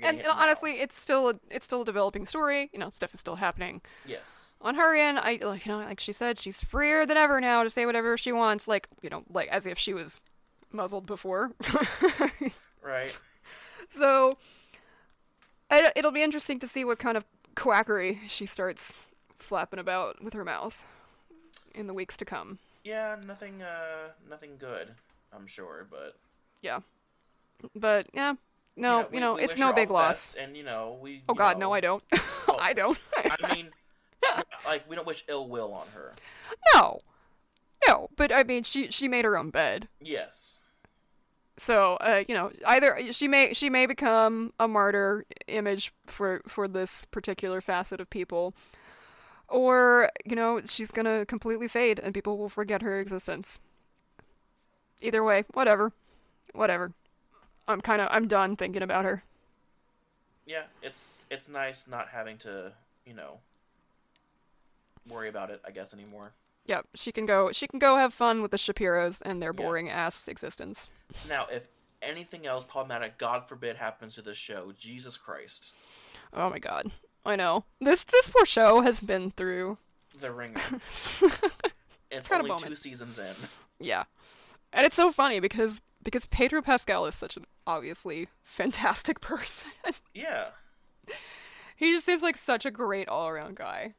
And 0.02 0.20
it 0.20 0.26
now. 0.26 0.34
honestly, 0.34 0.82
it's 0.82 1.00
still 1.00 1.30
a, 1.30 1.36
it's 1.50 1.64
still 1.64 1.84
a 1.84 1.86
developing 1.86 2.26
story. 2.26 2.70
You 2.74 2.80
know, 2.80 2.90
stuff 2.90 3.14
is 3.14 3.20
still 3.20 3.36
happening. 3.36 3.82
Yes. 4.06 4.56
On 4.62 4.76
her 4.76 4.96
end, 4.96 5.20
I 5.20 5.40
like 5.42 5.66
you 5.66 5.72
know, 5.72 5.78
like 5.78 6.00
she 6.00 6.12
said, 6.12 6.38
she's 6.38 6.62
freer 6.64 7.06
than 7.06 7.18
ever 7.18 7.40
now 7.40 7.64
to 7.64 7.70
say 7.70 7.86
whatever 7.86 8.18
she 8.18 8.32
wants. 8.32 8.68
Like 8.68 8.88
you 9.02 9.10
know, 9.10 9.24
like 9.30 9.48
as 9.50 9.66
if 9.66 9.78
she 9.78 9.94
was 9.94 10.22
muzzled 10.72 11.06
before. 11.06 11.52
Right. 12.82 13.16
so, 13.90 14.38
I, 15.70 15.92
it'll 15.94 16.12
be 16.12 16.24
interesting 16.24 16.60
to 16.60 16.68
see 16.68 16.86
what 16.86 16.98
kind 16.98 17.18
of 17.18 17.26
quackery 17.56 18.22
she 18.28 18.46
starts 18.46 18.98
flapping 19.38 19.80
about 19.80 20.24
with 20.24 20.34
her 20.34 20.46
mouth 20.46 20.82
in 21.76 21.88
the 21.88 21.94
weeks 21.94 22.18
to 22.18 22.26
come. 22.26 22.60
Yeah, 22.84 23.18
nothing 23.26 23.62
uh 23.62 24.10
nothing 24.30 24.52
good, 24.60 24.90
I'm 25.34 25.48
sure, 25.48 25.88
but 25.90 26.16
Yeah, 26.62 26.80
but 27.76 28.08
yeah, 28.14 28.34
no, 28.76 29.08
you 29.12 29.20
know, 29.20 29.34
we- 29.34 29.40
we 29.40 29.44
it's 29.46 29.58
no 29.58 29.74
big 29.74 29.90
loss. 29.90 30.34
and 30.36 30.56
you 30.56 30.64
know, 30.64 30.98
we 31.02 31.24
Oh 31.30 31.34
God, 31.34 31.58
know, 31.58 31.68
no, 31.68 31.74
I 31.74 31.80
don't. 31.82 32.04
I 32.60 32.74
don't. 32.74 33.00
I 33.18 33.54
mean 33.56 33.68
like 34.66 34.90
we 34.90 34.96
don't 34.96 35.08
wish 35.08 35.24
ill 35.28 35.48
will 35.48 35.74
on 35.74 35.88
her. 35.94 36.14
no, 36.76 37.00
no, 37.88 38.10
but 38.16 38.32
I 38.32 38.44
mean, 38.44 38.64
she 38.64 38.92
she 38.92 39.08
made 39.08 39.26
her 39.26 39.38
own 39.38 39.50
bed. 39.50 39.88
Yes. 40.02 40.58
So, 41.58 41.96
uh, 41.96 42.24
you 42.26 42.34
know, 42.34 42.52
either 42.66 43.12
she 43.12 43.28
may 43.28 43.54
she 43.54 43.70
may 43.70 43.86
become 43.86 44.54
a 44.60 44.68
martyr 44.68 45.26
image 45.48 45.94
for 46.06 46.42
for 46.48 46.68
this 46.70 47.04
particular 47.06 47.60
facet 47.60 48.00
of 48.00 48.10
people, 48.10 48.54
or 49.50 50.10
you 50.26 50.36
know, 50.36 50.62
she's 50.66 50.91
gonna 50.91 51.26
completely 51.26 51.68
fade 51.68 52.00
and 52.00 52.14
people 52.14 52.38
will 52.38 52.50
forget 52.50 52.82
her 52.82 53.00
existence. 53.00 53.60
Either 55.02 55.24
way, 55.24 55.45
whatever, 55.54 55.93
whatever. 56.54 56.91
I'm 57.68 57.82
kind 57.82 58.02
of 58.02 58.10
I'm 58.12 58.28
done 58.28 58.56
thinking 58.56 58.82
about 58.82 59.06
her. 59.06 59.24
Yeah, 60.45 60.64
it's 60.82 61.26
it's 61.30 61.47
nice 61.47 61.88
not 61.88 62.10
having 62.10 62.38
to, 62.39 62.72
you 63.06 63.14
know, 63.14 63.39
worry 65.08 65.30
about 65.30 65.52
it, 65.52 65.62
I 65.66 65.72
guess 65.72 65.93
anymore. 65.93 66.32
Yep, 66.66 66.88
she 66.95 67.12
can 67.12 67.26
go 67.26 67.52
she 67.52 67.68
can 67.68 67.80
go 67.80 67.97
have 67.97 68.14
fun 68.14 68.41
with 68.41 68.52
the 68.52 68.58
Shapiros 68.58 69.22
and 69.24 69.41
their 69.41 69.54
boring 69.54 69.89
ass 69.89 70.28
existence. 70.28 70.89
Now, 71.28 71.47
if 71.52 71.64
anything 72.02 72.45
else 72.47 72.64
problematic, 72.64 73.18
God 73.18 73.47
forbid, 73.47 73.78
happens 73.78 74.16
to 74.16 74.22
this 74.22 74.38
show, 74.38 74.72
Jesus 74.78 75.18
Christ, 75.18 75.74
Oh 76.34 76.50
my 76.50 76.60
god, 76.60 76.91
I 77.26 77.36
know 77.36 77.66
this 77.80 78.04
this 78.04 78.30
poor 78.30 78.46
show 78.46 78.82
has 78.82 79.02
been 79.02 79.32
through. 79.32 79.78
the 80.20 80.32
ringer. 80.32 80.60
it's 82.12 82.32
only 82.32 82.60
two 82.60 82.76
seasons 82.76 83.18
in. 83.18 83.36
Yeah. 83.80 84.06
And 84.72 84.86
it's 84.86 84.96
so 84.96 85.12
funny 85.12 85.40
because 85.40 85.82
because 86.04 86.26
Pedro 86.28 86.62
Pascal 86.62 87.06
is 87.06 87.16
such 87.16 87.38
an 87.38 87.46
obviously 87.68 88.28
fantastic 88.44 89.20
person. 89.22 89.72
Yeah. 90.14 90.50
he 91.76 91.92
just 91.94 92.06
seems 92.06 92.24
like 92.24 92.38
such 92.38 92.66
a 92.66 92.72
great 92.72 93.08
all-around 93.08 93.56
guy. 93.56 93.94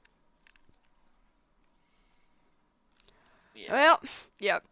Yeah. 3.54 3.72
Well, 3.72 4.00
yep. 4.38 4.64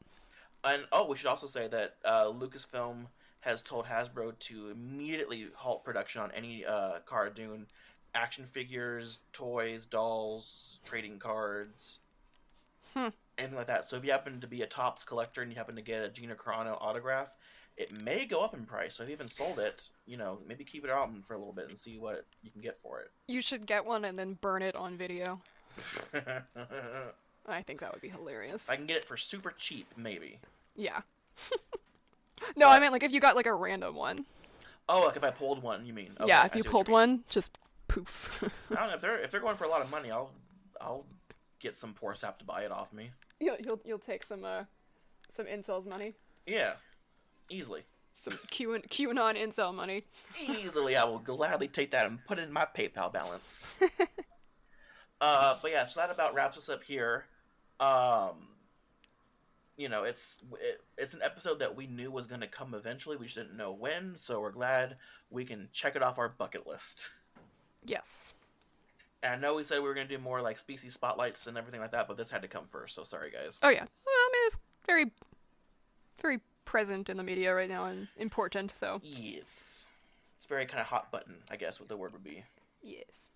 And 0.65 0.85
oh, 0.93 1.07
we 1.07 1.17
should 1.17 1.27
also 1.27 1.47
say 1.47 1.69
that 1.69 1.97
uh, 2.05 2.27
Lucasfilm 2.27 3.07
has 3.41 3.63
told 3.63 3.87
Hasbro 3.87 4.39
to 4.39 4.71
immediately 4.71 5.49
halt 5.55 5.85
production 5.85 6.23
on 6.23 6.33
any 6.33 6.65
uh, 6.65 6.99
Cara 7.09 7.31
Dune 7.31 7.67
action 8.19 8.45
figures, 8.47 9.21
toys, 9.33 9.87
dolls, 9.87 10.81
trading 10.85 11.19
cards, 11.19 12.01
Hmm. 12.95 13.09
anything 13.37 13.57
like 13.57 13.69
that. 13.69 13.85
So 13.85 13.97
if 13.97 14.05
you 14.05 14.11
happen 14.11 14.41
to 14.41 14.47
be 14.47 14.63
a 14.63 14.67
Topps 14.67 15.05
collector 15.05 15.41
and 15.41 15.53
you 15.53 15.57
happen 15.57 15.77
to 15.77 15.83
get 15.83 16.03
a 16.03 16.09
Gina 16.09 16.35
Carano 16.35 16.77
autograph, 16.81 17.31
it 17.77 17.93
may 17.93 18.25
go 18.25 18.43
up 18.43 18.55
in 18.55 18.65
price. 18.65 18.97
So 18.97 19.05
if 19.05 19.09
you 19.09 19.15
haven't 19.15 19.29
sold 19.31 19.61
it, 19.61 19.91
you 20.05 20.17
know, 20.17 20.41
maybe 20.47 20.65
keep 20.65 20.85
it 20.85 20.91
out 20.91 21.09
for 21.25 21.35
a 21.35 21.39
little 21.39 21.53
bit 21.53 21.69
and 21.69 21.79
see 21.79 21.97
what 21.97 22.25
you 22.43 22.51
can 22.51 22.61
get 22.61 22.81
for 22.83 23.01
it. 23.01 23.13
You 23.29 23.41
should 23.41 23.67
get 23.67 23.85
one 23.85 24.05
and 24.05 24.19
then 24.19 24.35
burn 24.41 24.63
it 24.63 24.75
on 24.75 24.97
video. 24.97 25.41
I 27.47 27.63
think 27.63 27.81
that 27.81 27.93
would 27.93 28.03
be 28.03 28.09
hilarious. 28.09 28.69
I 28.69 28.75
can 28.77 28.87
get 28.87 28.97
it 28.97 29.05
for 29.05 29.17
super 29.17 29.55
cheap, 29.57 29.87
maybe. 29.97 30.41
Yeah. 30.75 31.03
no, 32.57 32.69
I 32.69 32.81
meant 32.81 32.93
like 32.93 33.05
if 33.05 33.13
you 33.13 33.21
got 33.21 33.37
like 33.37 33.47
a 33.47 33.55
random 33.55 33.95
one. 33.95 34.27
Oh, 34.89 35.05
like 35.05 35.17
if 35.17 35.23
I 35.23 35.31
pulled 35.31 35.63
one, 35.63 35.87
you 35.87 35.93
mean? 35.93 36.17
Okay, 36.19 36.29
yeah, 36.29 36.45
if 36.47 36.57
you 36.57 36.65
pulled 36.65 36.89
one, 36.89 37.23
just 37.29 37.57
poof. 37.89 38.43
I 38.71 38.75
don't 38.75 38.89
know 38.89 38.95
if 38.95 39.01
they're 39.01 39.19
if 39.21 39.31
they're 39.31 39.41
going 39.41 39.57
for 39.57 39.65
a 39.65 39.69
lot 39.69 39.83
of 39.83 39.91
money, 39.91 40.11
I'll 40.11 40.31
I'll 40.81 41.07
get 41.61 41.77
some 41.77 41.93
poor 41.95 42.15
sap 42.15 42.39
to 42.39 42.45
buy 42.45 42.63
it 42.63 42.71
off 42.71 42.93
me. 42.93 43.11
you'll, 43.41 43.57
you'll 43.59 43.81
you'll 43.85 43.99
take 43.99 44.23
some 44.23 44.45
uh 44.45 44.65
some 45.31 45.47
incels 45.47 45.87
money. 45.87 46.15
Yeah, 46.47 46.75
easily, 47.51 47.83
Some 48.13 48.39
Q 48.51 48.81
QAnon 48.89 49.37
incel 49.37 49.75
money. 49.75 50.05
easily. 50.41 50.97
I 50.97 51.05
will 51.05 51.19
gladly 51.19 51.69
take 51.69 51.91
that 51.91 52.07
and 52.07 52.25
put 52.25 52.39
it 52.39 52.43
in 52.43 52.53
my 52.53 52.67
PayPal 52.77 53.13
balance. 53.13 53.67
uh, 55.21 55.57
but 55.61 55.71
yeah, 55.71 55.87
so 55.87 56.01
that 56.01 56.11
about 56.11 56.35
wraps 56.35 56.57
us 56.57 56.69
up 56.69 56.83
here. 56.85 57.27
Um, 57.81 58.49
you 59.77 59.89
know, 59.89 60.05
it's 60.05 60.37
it, 60.61 60.81
it's 60.97 61.15
an 61.15 61.21
episode 61.23 61.59
that 61.61 61.77
we 61.77 61.87
knew 61.87 62.11
was 62.11 62.27
going 62.27 62.41
to 62.41 62.47
come 62.49 62.75
eventually. 62.75 63.17
We 63.17 63.27
just 63.27 63.37
didn't 63.37 63.57
know 63.57 63.73
when, 63.73 64.15
so 64.17 64.41
we're 64.41 64.51
glad 64.51 64.97
we 65.31 65.45
can 65.45 65.69
check 65.73 65.95
it 65.95 66.03
off 66.03 66.19
our 66.19 66.29
bucket 66.29 66.67
list. 66.67 67.11
Yes. 67.85 68.33
And 69.23 69.33
I 69.35 69.37
know 69.37 69.57
we 69.57 69.65
said 69.65 69.79
we 69.81 69.89
were 69.89 69.95
going 69.95 70.07
to 70.09 70.17
do 70.17 70.23
more 70.23 70.41
like 70.41 70.59
species 70.59 70.95
spotlights 70.95 71.47
and 71.47 71.59
everything 71.59 71.81
like 71.81 71.91
that, 71.93 72.07
but 72.07 72.17
this 72.17 72.31
had 72.31 72.43
to 72.43 72.49
come 72.49 72.65
first. 72.71 72.95
So 72.95 73.03
sorry, 73.05 73.31
guys. 73.31 73.59
Oh 73.63 73.69
yeah. 73.69 73.81
Well, 73.81 74.15
I 74.15 74.31
mean, 74.33 74.43
it's 74.47 74.59
very, 74.87 75.11
very 76.23 76.41
present 76.65 77.09
in 77.09 77.17
the 77.17 77.25
media 77.25 77.55
right 77.55 77.69
now 77.69 77.87
and 77.87 78.09
important. 78.17 78.71
So 78.77 79.01
Yes. 79.03 79.87
It's 80.39 80.47
very 80.47 80.67
kind 80.67 80.81
of 80.81 80.87
hot 80.87 81.11
button, 81.11 81.37
I 81.51 81.57
guess, 81.57 81.81
what 81.81 81.89
the 81.89 81.97
word 81.97 82.13
would 82.13 82.25
be. 82.25 82.45
yes. 82.83 83.31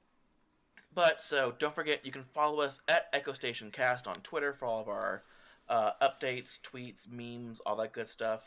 But 0.95 1.22
so 1.22 1.55
don't 1.59 1.74
forget, 1.74 2.05
you 2.05 2.12
can 2.12 2.24
follow 2.34 2.61
us 2.61 2.78
at 2.86 3.09
Echo 3.14 3.32
Station 3.32 3.70
Cast 3.70 4.07
on 4.07 4.16
Twitter 4.16 4.53
for 4.53 4.66
all 4.66 4.78
of 4.82 4.88
our 4.88 5.22
uh, 5.66 5.93
updates, 6.03 6.61
tweets, 6.61 7.09
memes, 7.11 7.61
all 7.64 7.76
that 7.76 7.95
good 7.95 8.09
stuff. 8.09 8.43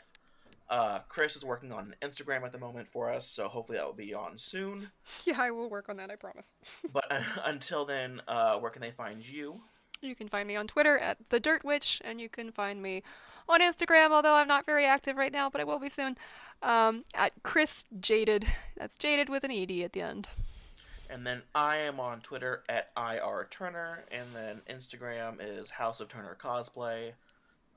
Uh, 0.68 0.98
Chris 1.08 1.36
is 1.36 1.44
working 1.44 1.72
on 1.72 1.94
Instagram 2.02 2.42
at 2.42 2.52
the 2.52 2.58
moment 2.58 2.88
for 2.88 3.10
us, 3.10 3.26
so 3.26 3.48
hopefully 3.48 3.78
that 3.78 3.86
will 3.86 3.92
be 3.92 4.14
on 4.14 4.36
soon. 4.36 4.90
Yeah, 5.24 5.40
I 5.40 5.50
will 5.50 5.70
work 5.70 5.88
on 5.88 5.96
that. 5.96 6.10
I 6.10 6.16
promise. 6.16 6.52
But 6.92 7.04
uh, 7.10 7.20
until 7.44 7.84
then, 7.84 8.20
uh, 8.28 8.58
where 8.58 8.70
can 8.70 8.82
they 8.82 8.90
find 8.90 9.26
you? 9.26 9.60
You 10.02 10.14
can 10.14 10.28
find 10.28 10.46
me 10.46 10.56
on 10.56 10.66
Twitter 10.66 10.98
at 10.98 11.30
the 11.30 11.40
Dirt 11.40 11.64
Witch, 11.64 12.00
and 12.04 12.20
you 12.20 12.28
can 12.28 12.52
find 12.52 12.82
me 12.82 13.02
on 13.48 13.60
Instagram, 13.60 14.10
although 14.10 14.34
I'm 14.34 14.48
not 14.48 14.66
very 14.66 14.84
active 14.84 15.16
right 15.16 15.32
now, 15.32 15.48
but 15.48 15.60
I 15.60 15.64
will 15.64 15.78
be 15.78 15.88
soon. 15.88 16.16
Um, 16.62 17.04
at 17.14 17.32
Chris 17.42 17.84
Jaded. 18.00 18.46
That's 18.76 18.98
Jaded 18.98 19.28
with 19.28 19.44
an 19.44 19.50
ed 19.50 19.70
at 19.82 19.92
the 19.92 20.02
end. 20.02 20.28
And 21.08 21.26
then 21.26 21.42
I 21.54 21.78
am 21.78 22.00
on 22.00 22.20
Twitter 22.20 22.62
at 22.68 22.90
IR 22.96 23.46
Turner, 23.50 24.04
and 24.10 24.28
then 24.34 24.62
Instagram 24.68 25.36
is 25.40 25.70
House 25.70 26.00
of 26.00 26.08
Turner 26.08 26.36
Cosplay. 26.38 27.12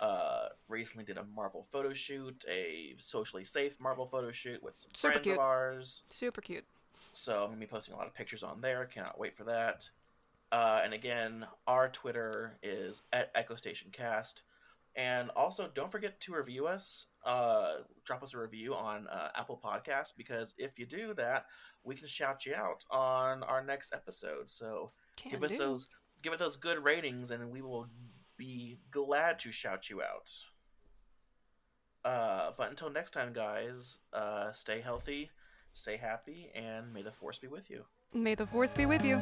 Uh, 0.02 0.48
recently 0.68 1.04
did 1.04 1.18
a 1.18 1.26
Marvel 1.36 1.66
photo 1.72 1.94
shoot, 1.94 2.46
a 2.50 2.96
socially 3.00 3.44
safe 3.44 3.80
Marvel 3.80 4.06
photo 4.06 4.32
shoot 4.32 4.64
with 4.64 4.76
some 4.76 4.92
Super 4.94 5.14
friends 5.14 5.24
cute. 5.24 5.38
of 5.38 5.44
ours. 5.44 6.04
Super 6.10 6.42
cute. 6.42 6.66
So 7.12 7.44
I'm 7.44 7.50
gonna 7.50 7.60
be 7.60 7.66
posting 7.66 7.94
a 7.94 7.98
lot 7.98 8.08
of 8.08 8.14
pictures 8.14 8.44
on 8.44 8.62
there. 8.62 8.86
Cannot 8.86 9.20
wait 9.20 9.36
for 9.36 9.44
that. 9.46 9.90
Uh, 10.52 10.80
and 10.84 10.94
again, 10.94 11.46
our 11.68 11.90
Twitter 11.90 12.58
is 12.64 13.02
at 13.14 13.32
Echo 13.36 13.56
Station 13.56 13.90
Cast. 13.92 14.44
And 14.96 15.30
also, 15.36 15.70
don't 15.74 15.92
forget 15.92 16.20
to 16.22 16.34
review 16.34 16.68
us. 16.68 17.06
Uh, 17.24 17.76
drop 18.06 18.24
us 18.24 18.34
a 18.34 18.38
review 18.38 18.74
on 18.74 19.08
uh, 19.08 19.30
Apple 19.36 19.60
Podcasts 19.64 20.12
because 20.16 20.54
if 20.58 20.80
you 20.80 20.86
do 20.86 21.14
that, 21.14 21.46
we 21.84 21.96
can 21.96 22.08
shout 22.08 22.46
you 22.46 22.56
out 22.56 22.84
on 22.90 23.44
our 23.44 23.64
next 23.64 23.94
episode. 23.94 24.50
So 24.50 24.92
Can 25.16 25.32
give 25.32 25.44
us 25.44 25.52
do. 25.52 25.58
those 25.58 25.88
give 26.22 26.34
it 26.34 26.40
those 26.40 26.58
good 26.58 26.84
ratings, 26.84 27.32
and 27.32 27.52
we 27.52 27.62
will 27.62 27.88
be 28.40 28.80
glad 28.90 29.38
to 29.40 29.52
shout 29.52 29.90
you 29.90 30.02
out. 30.02 30.32
Uh, 32.06 32.52
but 32.58 32.70
until 32.70 32.90
next 32.90 33.12
time, 33.12 33.34
guys, 33.34 34.00
uh, 34.14 34.52
stay 34.54 34.80
healthy, 34.80 35.30
stay 35.74 35.98
happy, 35.98 36.50
and 36.56 36.94
may 36.94 37.02
the 37.02 37.12
force 37.12 37.38
be 37.38 37.48
with 37.48 37.70
you. 37.70 37.84
May 38.14 38.36
the 38.36 38.48
force 38.48 38.74
be 38.74 38.86
with 38.86 39.06
you. 39.06 39.22